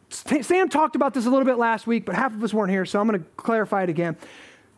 [0.09, 2.87] Sam talked about this a little bit last week, but half of us weren't here,
[2.87, 4.17] so I'm going to clarify it again.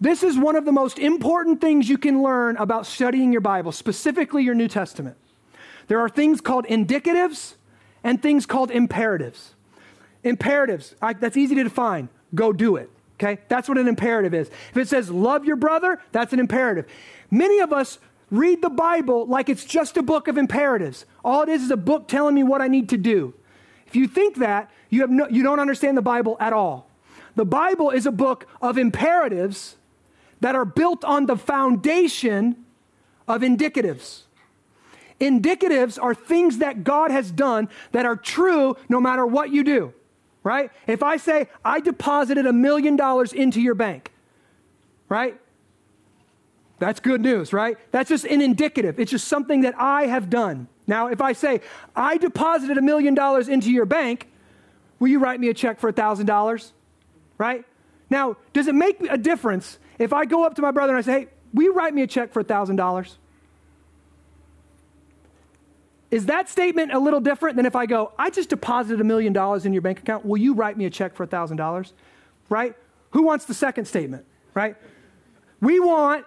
[0.01, 3.71] This is one of the most important things you can learn about studying your Bible,
[3.71, 5.17] specifically your New Testament.
[5.89, 7.55] There are things called indicatives
[8.03, 9.55] and things called imperatives.
[10.25, 12.09] Imperatives, I, that's easy to define.
[12.35, 12.91] Go do it.
[13.15, 13.41] Okay?
[13.49, 14.49] That's what an imperative is.
[14.71, 16.87] If it says love your brother, that's an imperative.
[17.31, 17.99] Many of us
[18.31, 21.05] read the Bible like it's just a book of imperatives.
[21.25, 23.35] All it is is a book telling me what I need to do.
[23.87, 26.91] If you think that, you, have no, you don't understand the Bible at all.
[27.37, 29.77] The Bible is a book of imperatives
[30.41, 32.65] that are built on the foundation
[33.29, 34.23] of indicatives.
[35.21, 39.95] Indicatives are things that God has done that are true no matter what you do,
[40.43, 40.71] right?
[40.87, 44.13] If I say, I deposited a million dollars into your bank,
[45.09, 45.41] right?
[46.79, 47.79] That's good news, right?
[47.91, 49.01] That's just an indicative.
[49.01, 50.69] It's just something that I have done.
[50.87, 51.63] Now, if I say,
[51.95, 54.29] I deposited a million dollars into your bank,
[54.99, 56.73] will you write me a check for a $1,000?
[57.39, 57.65] Right?
[58.11, 61.03] Now, does it make a difference if I go up to my brother and I
[61.03, 63.17] say, hey, will you write me a check for a $1,000?
[66.11, 69.33] is that statement a little different than if I go, I just deposited a million
[69.33, 70.25] dollars in your bank account.
[70.25, 71.93] Will you write me a check for a thousand dollars?
[72.49, 72.75] Right?
[73.11, 74.25] Who wants the second statement?
[74.55, 74.77] Right?
[75.61, 76.25] We want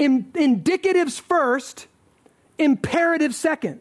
[0.00, 1.86] in, indicatives first,
[2.58, 3.80] imperatives second.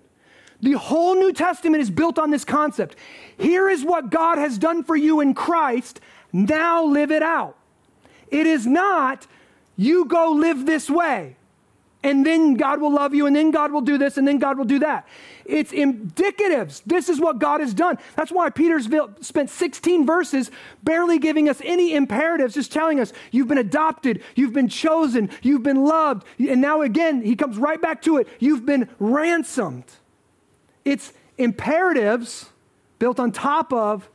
[0.62, 2.98] The whole New Testament is built on this concept.
[3.38, 6.02] Here is what God has done for you in Christ.
[6.34, 7.56] Now live it out.
[8.28, 9.26] It is not,
[9.78, 11.38] you go live this way
[12.02, 14.58] and then God will love you, and then God will do this, and then God
[14.58, 15.08] will do that.
[15.46, 16.82] It's indicatives.
[16.86, 17.98] This is what God has done.
[18.16, 18.88] That's why Peter's
[19.20, 20.50] spent 16 verses
[20.82, 25.64] barely giving us any imperatives, just telling us, you've been adopted, you've been chosen, you've
[25.64, 26.26] been loved.
[26.38, 28.28] And now again, he comes right back to it.
[28.40, 29.86] You've been ransomed.
[30.86, 32.50] It's imperatives
[33.00, 34.08] built on top of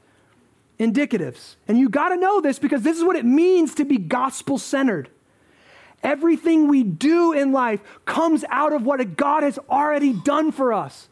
[0.78, 1.56] indicatives.
[1.68, 4.56] And you got to know this because this is what it means to be gospel
[4.56, 5.10] centered.
[6.04, 11.08] Everything we do in life comes out of what God has already done for us.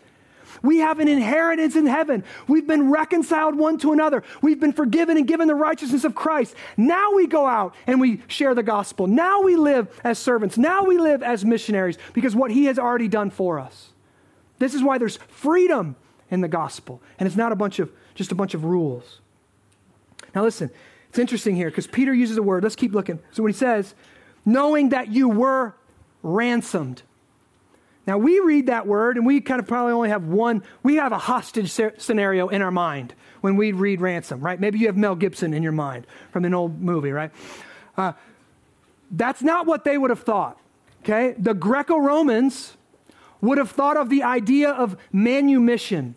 [0.62, 2.24] We have an inheritance in heaven.
[2.47, 4.22] We've been reconciled one to another.
[4.43, 6.55] We've been forgiven and given the righteousness of Christ.
[6.76, 9.07] Now we go out and we share the gospel.
[9.07, 10.59] Now we live as servants.
[10.59, 13.88] Now we live as missionaries because what He has already done for us.
[14.59, 15.97] This is why there's freedom
[16.30, 19.20] in the gospel, and it's not a bunch of just a bunch of rules.
[20.34, 20.70] Now listen,
[21.09, 22.62] it's interesting here because Peter uses a word.
[22.62, 23.18] Let's keep looking.
[23.32, 23.95] So when he says,
[24.45, 25.74] knowing that you were
[26.22, 27.03] ransomed.
[28.07, 31.12] Now, we read that word and we kind of probably only have one, we have
[31.12, 34.59] a hostage scenario in our mind when we read ransom, right?
[34.59, 37.30] Maybe you have Mel Gibson in your mind from an old movie, right?
[37.97, 38.12] Uh,
[39.11, 40.59] that's not what they would have thought,
[41.03, 41.34] okay?
[41.38, 42.76] The Greco Romans
[43.40, 46.14] would have thought of the idea of manumission.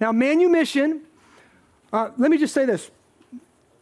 [0.00, 1.02] Now, manumission,
[1.92, 2.90] uh, let me just say this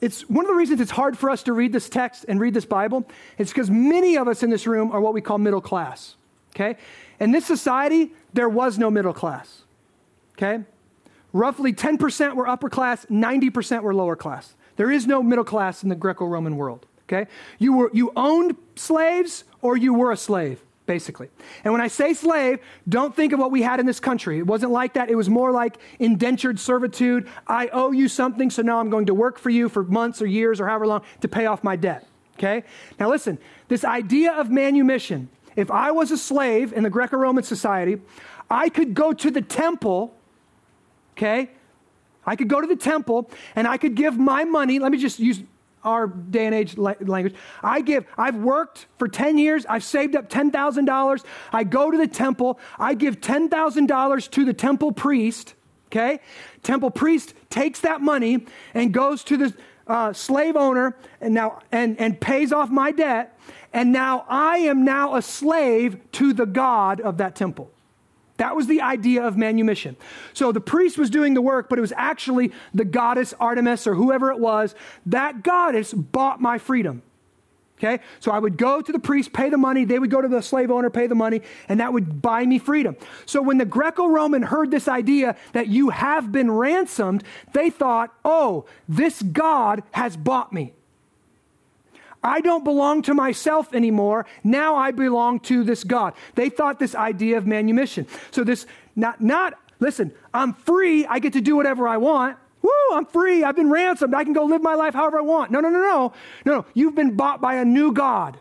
[0.00, 2.54] it's one of the reasons it's hard for us to read this text and read
[2.54, 3.06] this Bible.
[3.36, 6.16] It's because many of us in this room are what we call middle class.
[6.54, 6.76] Okay?
[7.18, 9.62] In this society, there was no middle class.
[10.36, 10.62] Okay?
[11.32, 14.54] Roughly 10% were upper class, 90% were lower class.
[14.76, 16.86] There is no middle class in the Greco Roman world.
[17.08, 17.28] Okay?
[17.58, 21.28] You, were, you owned slaves or you were a slave basically.
[21.62, 22.58] And when I say slave,
[22.88, 24.38] don't think of what we had in this country.
[24.38, 25.10] It wasn't like that.
[25.10, 27.28] It was more like indentured servitude.
[27.46, 30.26] I owe you something, so now I'm going to work for you for months or
[30.26, 32.08] years or however long to pay off my debt.
[32.36, 32.64] Okay?
[32.98, 37.44] Now listen, this idea of manumission, if I was a slave in the Greco Roman
[37.44, 38.00] society,
[38.50, 40.14] I could go to the temple,
[41.16, 41.50] okay?
[42.26, 44.78] I could go to the temple and I could give my money.
[44.78, 45.42] Let me just use
[45.84, 47.34] our day and age language.
[47.62, 51.24] I give, I've worked for 10 years, I've saved up $10,000.
[51.52, 55.54] I go to the temple, I give $10,000 to the temple priest,
[55.86, 56.20] okay?
[56.62, 59.54] Temple priest takes that money and goes to the
[59.88, 63.38] uh, slave owner and now and, and pays off my debt
[63.72, 67.70] and now i am now a slave to the god of that temple
[68.38, 69.96] that was the idea of manumission.
[70.32, 73.94] So the priest was doing the work, but it was actually the goddess Artemis or
[73.94, 74.74] whoever it was.
[75.06, 77.02] That goddess bought my freedom.
[77.78, 78.02] Okay?
[78.20, 80.42] So I would go to the priest, pay the money, they would go to the
[80.42, 82.96] slave owner, pay the money, and that would buy me freedom.
[83.24, 87.22] So when the Greco Roman heard this idea that you have been ransomed,
[87.52, 90.74] they thought, oh, this God has bought me.
[92.22, 94.26] I don't belong to myself anymore.
[94.42, 96.14] Now I belong to this God.
[96.34, 98.06] They thought this idea of manumission.
[98.30, 98.66] So this
[98.96, 102.36] not not listen, I'm free, I get to do whatever I want.
[102.60, 103.44] Woo, I'm free.
[103.44, 104.14] I've been ransomed.
[104.14, 105.52] I can go live my life however I want.
[105.52, 106.12] No, no, no, no.
[106.44, 106.66] No, no.
[106.74, 108.38] You've been bought by a new God.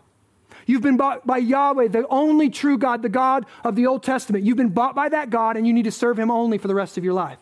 [0.66, 4.44] You've been bought by Yahweh, the only true God, the God of the Old Testament.
[4.44, 6.76] You've been bought by that God, and you need to serve him only for the
[6.76, 7.38] rest of your life.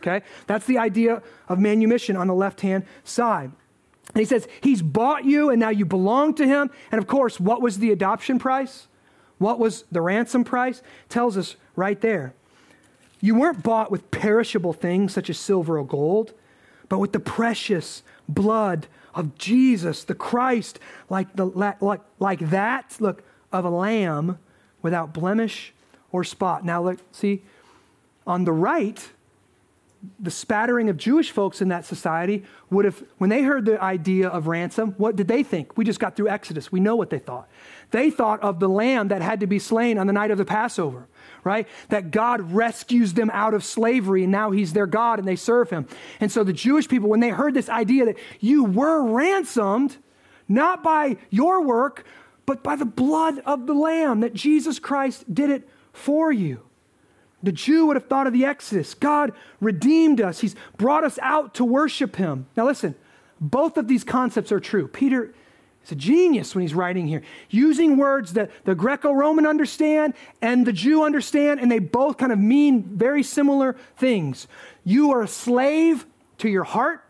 [0.00, 0.24] Okay?
[0.46, 3.52] That's the idea of manumission on the left hand side.
[4.14, 6.70] And he says, He's bought you and now you belong to Him.
[6.90, 8.86] And of course, what was the adoption price?
[9.38, 10.82] What was the ransom price?
[11.08, 12.34] Tells us right there.
[13.20, 16.32] You weren't bought with perishable things such as silver or gold,
[16.88, 20.78] but with the precious blood of Jesus, the Christ,
[21.08, 24.38] like, the, like, like that, look, of a lamb
[24.82, 25.72] without blemish
[26.12, 26.64] or spot.
[26.64, 27.42] Now, look, see,
[28.26, 29.10] on the right,
[30.20, 34.28] the spattering of Jewish folks in that society would have, when they heard the idea
[34.28, 35.76] of ransom, what did they think?
[35.76, 36.70] We just got through Exodus.
[36.70, 37.48] We know what they thought.
[37.90, 40.44] They thought of the lamb that had to be slain on the night of the
[40.44, 41.08] Passover,
[41.44, 41.66] right?
[41.88, 45.70] That God rescues them out of slavery and now he's their God and they serve
[45.70, 45.86] him.
[46.20, 49.96] And so the Jewish people, when they heard this idea that you were ransomed,
[50.48, 52.04] not by your work,
[52.44, 56.65] but by the blood of the lamb, that Jesus Christ did it for you.
[57.42, 58.94] The Jew would have thought of the Exodus.
[58.94, 62.46] God redeemed us, He's brought us out to worship Him.
[62.56, 62.94] Now, listen,
[63.40, 64.88] both of these concepts are true.
[64.88, 65.34] Peter
[65.84, 70.66] is a genius when he's writing here, using words that the Greco Roman understand and
[70.66, 74.48] the Jew understand, and they both kind of mean very similar things.
[74.84, 76.06] You are a slave
[76.38, 77.05] to your heart.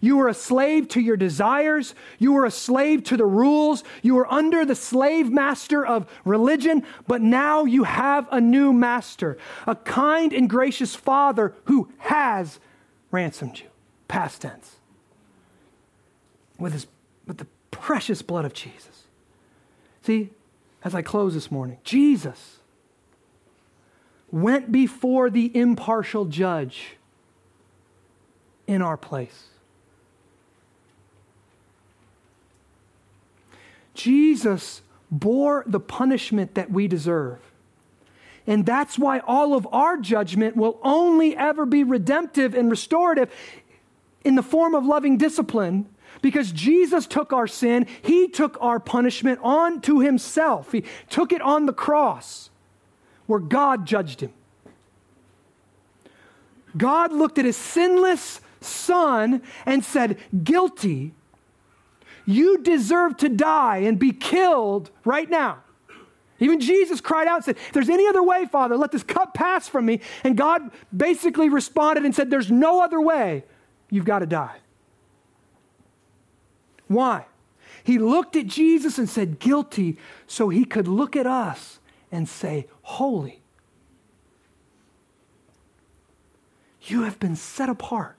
[0.00, 1.94] You were a slave to your desires.
[2.18, 3.84] You were a slave to the rules.
[4.02, 9.38] You were under the slave master of religion, but now you have a new master,
[9.66, 12.60] a kind and gracious father who has
[13.10, 13.66] ransomed you.
[14.06, 14.76] Past tense.
[16.58, 16.86] With, his,
[17.26, 19.04] with the precious blood of Jesus.
[20.02, 20.30] See,
[20.84, 22.58] as I close this morning, Jesus
[24.30, 26.96] went before the impartial judge
[28.66, 29.48] in our place.
[33.98, 34.80] Jesus
[35.10, 37.40] bore the punishment that we deserve.
[38.46, 43.30] And that's why all of our judgment will only ever be redemptive and restorative
[44.24, 45.86] in the form of loving discipline
[46.22, 50.72] because Jesus took our sin, He took our punishment on to Himself.
[50.72, 52.50] He took it on the cross
[53.26, 54.32] where God judged Him.
[56.76, 61.12] God looked at His sinless Son and said, Guilty,
[62.28, 65.62] you deserve to die and be killed right now.
[66.38, 69.34] Even Jesus cried out and said, If there's any other way, Father, let this cup
[69.34, 70.00] pass from me.
[70.22, 73.44] And God basically responded and said, There's no other way.
[73.90, 74.58] You've got to die.
[76.86, 77.26] Why?
[77.82, 81.78] He looked at Jesus and said, guilty, so he could look at us
[82.12, 83.40] and say, holy.
[86.82, 88.16] You have been set apart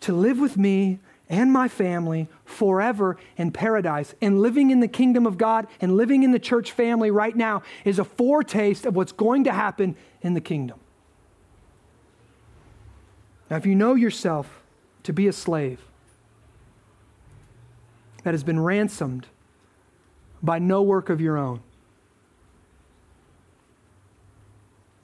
[0.00, 0.98] to live with me
[1.30, 4.14] and my family forever in paradise.
[4.20, 7.62] And living in the kingdom of God and living in the church family right now
[7.84, 10.78] is a foretaste of what's going to happen in the kingdom.
[13.48, 14.62] Now, if you know yourself
[15.04, 15.80] to be a slave,
[18.24, 19.26] that has been ransomed
[20.42, 21.60] by no work of your own.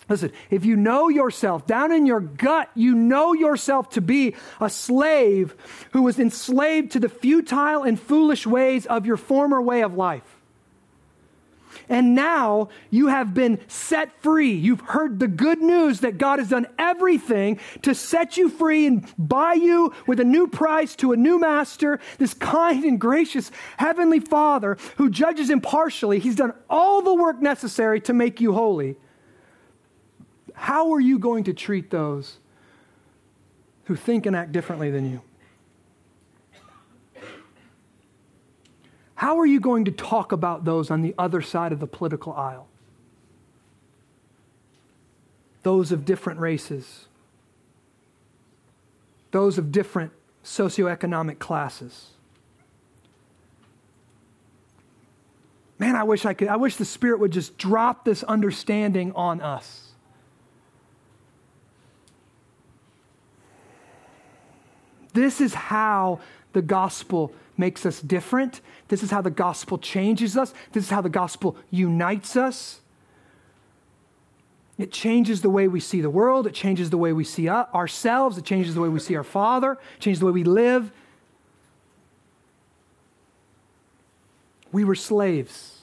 [0.08, 4.70] Listen, if you know yourself, down in your gut, you know yourself to be a
[4.70, 5.56] slave
[5.92, 10.22] who was enslaved to the futile and foolish ways of your former way of life.
[11.88, 14.52] And now you have been set free.
[14.52, 19.06] You've heard the good news that God has done everything to set you free and
[19.18, 24.20] buy you with a new price to a new master, this kind and gracious heavenly
[24.20, 26.18] Father who judges impartially.
[26.18, 28.96] He's done all the work necessary to make you holy.
[30.56, 32.38] How are you going to treat those
[33.84, 35.20] who think and act differently than you?
[39.14, 42.32] How are you going to talk about those on the other side of the political
[42.32, 42.66] aisle?
[45.62, 47.06] Those of different races,
[49.30, 52.08] those of different socioeconomic classes.
[55.78, 59.40] Man, I wish I could, I wish the Spirit would just drop this understanding on
[59.40, 59.85] us.
[65.16, 66.20] This is how
[66.52, 68.60] the gospel makes us different.
[68.88, 70.52] This is how the gospel changes us.
[70.72, 72.80] This is how the gospel unites us.
[74.76, 76.46] It changes the way we see the world.
[76.46, 78.36] It changes the way we see uh, ourselves.
[78.36, 79.72] It changes the way we see our Father.
[79.72, 80.92] It changes the way we live.
[84.70, 85.80] We were slaves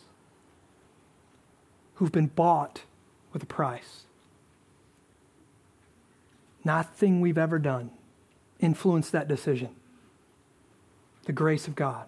[1.96, 2.84] who've been bought
[3.32, 4.04] with a price.
[6.64, 7.90] Nothing we've ever done
[8.64, 9.70] influenced that decision
[11.26, 12.06] the grace of God.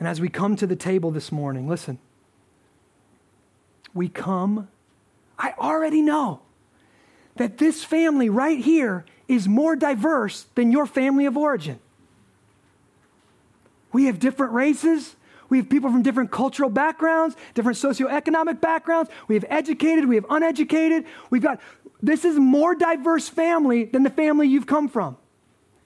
[0.00, 1.98] And as we come to the table this morning, listen,
[3.94, 4.68] we come,
[5.38, 6.40] I already know
[7.36, 11.78] that this family right here is more diverse than your family of origin.
[13.92, 15.14] We have different races.
[15.48, 19.10] We have people from different cultural backgrounds, different socioeconomic backgrounds.
[19.28, 21.04] We have educated, we have uneducated.
[21.30, 21.60] We've got,
[22.02, 25.16] this is more diverse family than the family you've come from.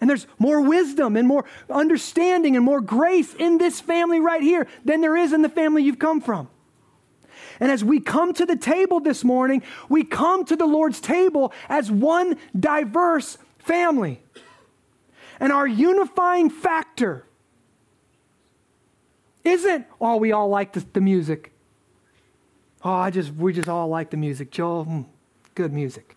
[0.00, 4.66] And there's more wisdom and more understanding and more grace in this family right here
[4.84, 6.48] than there is in the family you've come from.
[7.60, 11.52] And as we come to the table this morning, we come to the Lord's table
[11.68, 14.22] as one diverse family.
[15.40, 17.26] And our unifying factor
[19.44, 21.52] isn't, oh, we all like the, the music.
[22.84, 24.50] Oh, I just, we just all like the music.
[24.50, 25.06] Joel, mm,
[25.56, 26.16] good music.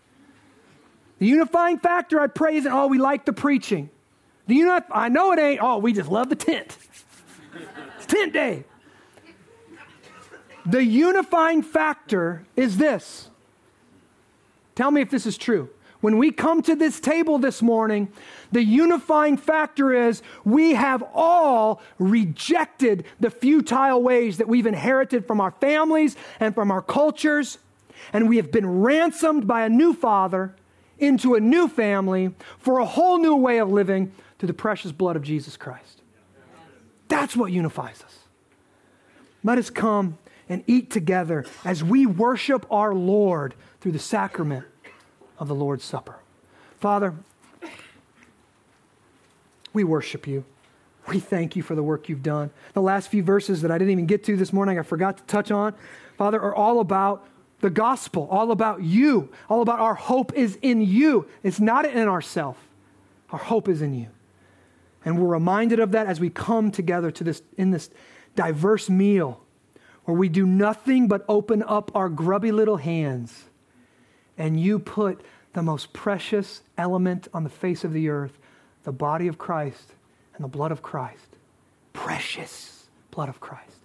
[1.17, 3.89] The unifying factor, I pray, isn't, oh, we like the preaching.
[4.45, 6.77] The uni- I know it ain't, oh, we just love the tent.
[7.97, 8.65] it's tent day.
[10.65, 13.29] The unifying factor is this.
[14.75, 15.69] Tell me if this is true.
[16.01, 18.09] When we come to this table this morning,
[18.51, 25.41] the unifying factor is we have all rejected the futile ways that we've inherited from
[25.41, 27.57] our families and from our cultures,
[28.13, 30.55] and we have been ransomed by a new Father
[30.97, 35.15] into a new family for a whole new way of living through the precious blood
[35.15, 36.01] of Jesus Christ.
[37.07, 38.19] That's what unifies us.
[39.43, 44.65] Let us come and eat together as we worship our Lord through the sacrament
[45.37, 46.15] of the Lord's Supper.
[46.79, 47.15] Father,
[49.73, 50.43] we worship you.
[51.07, 52.51] We thank you for the work you've done.
[52.73, 55.23] The last few verses that I didn't even get to this morning, I forgot to
[55.23, 55.73] touch on,
[56.17, 57.25] Father, are all about
[57.62, 61.28] the gospel, all about you, all about our hope is in you.
[61.43, 62.60] It's not in ourselves.
[63.32, 64.07] Our hope is in you.
[65.05, 67.89] And we're reminded of that as we come together to this in this
[68.36, 69.41] diverse meal
[70.05, 73.45] where we do nothing but open up our grubby little hands
[74.38, 75.22] and you put
[75.53, 78.38] the most precious element on the face of the earth,
[78.84, 79.93] the body of Christ
[80.36, 81.28] and the blood of Christ.
[81.93, 83.76] Precious blood of Christ.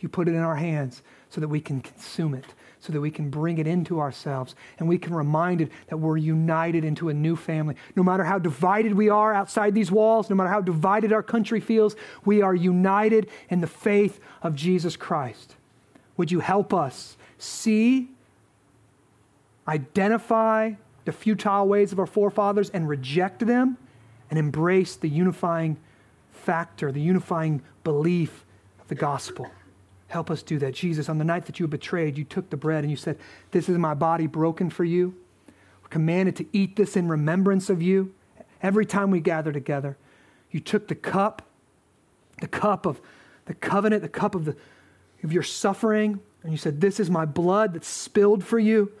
[0.00, 2.46] You put it in our hands so that we can consume it,
[2.82, 6.16] so that we can bring it into ourselves, and we can remind it that we're
[6.16, 7.76] united into a new family.
[7.96, 11.60] No matter how divided we are outside these walls, no matter how divided our country
[11.60, 15.54] feels, we are united in the faith of Jesus Christ.
[16.16, 18.08] Would you help us see
[19.68, 20.72] identify
[21.04, 23.78] the futile ways of our forefathers and reject them
[24.28, 25.76] and embrace the unifying
[26.30, 28.44] factor, the unifying belief
[28.80, 29.46] of the gospel.
[30.12, 30.74] Help us do that.
[30.74, 33.18] Jesus, on the night that you were betrayed, you took the bread and you said,
[33.50, 35.14] This is my body broken for you.
[35.82, 38.12] We're commanded to eat this in remembrance of you.
[38.62, 39.96] Every time we gather together,
[40.50, 41.48] you took the cup,
[42.42, 43.00] the cup of
[43.46, 44.54] the covenant, the cup of, the,
[45.22, 48.92] of your suffering, and you said, This is my blood that's spilled for you.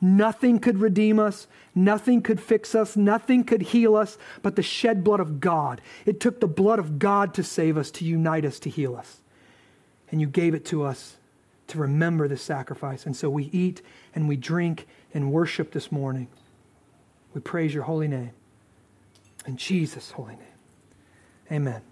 [0.00, 1.48] Nothing could redeem us.
[1.74, 2.96] Nothing could fix us.
[2.96, 5.80] Nothing could heal us but the shed blood of God.
[6.06, 9.19] It took the blood of God to save us, to unite us, to heal us.
[10.10, 11.16] And you gave it to us
[11.68, 13.06] to remember the sacrifice.
[13.06, 13.82] And so we eat
[14.14, 16.28] and we drink and worship this morning.
[17.32, 18.32] We praise your holy name.
[19.46, 20.46] In Jesus' holy name.
[21.50, 21.89] Amen.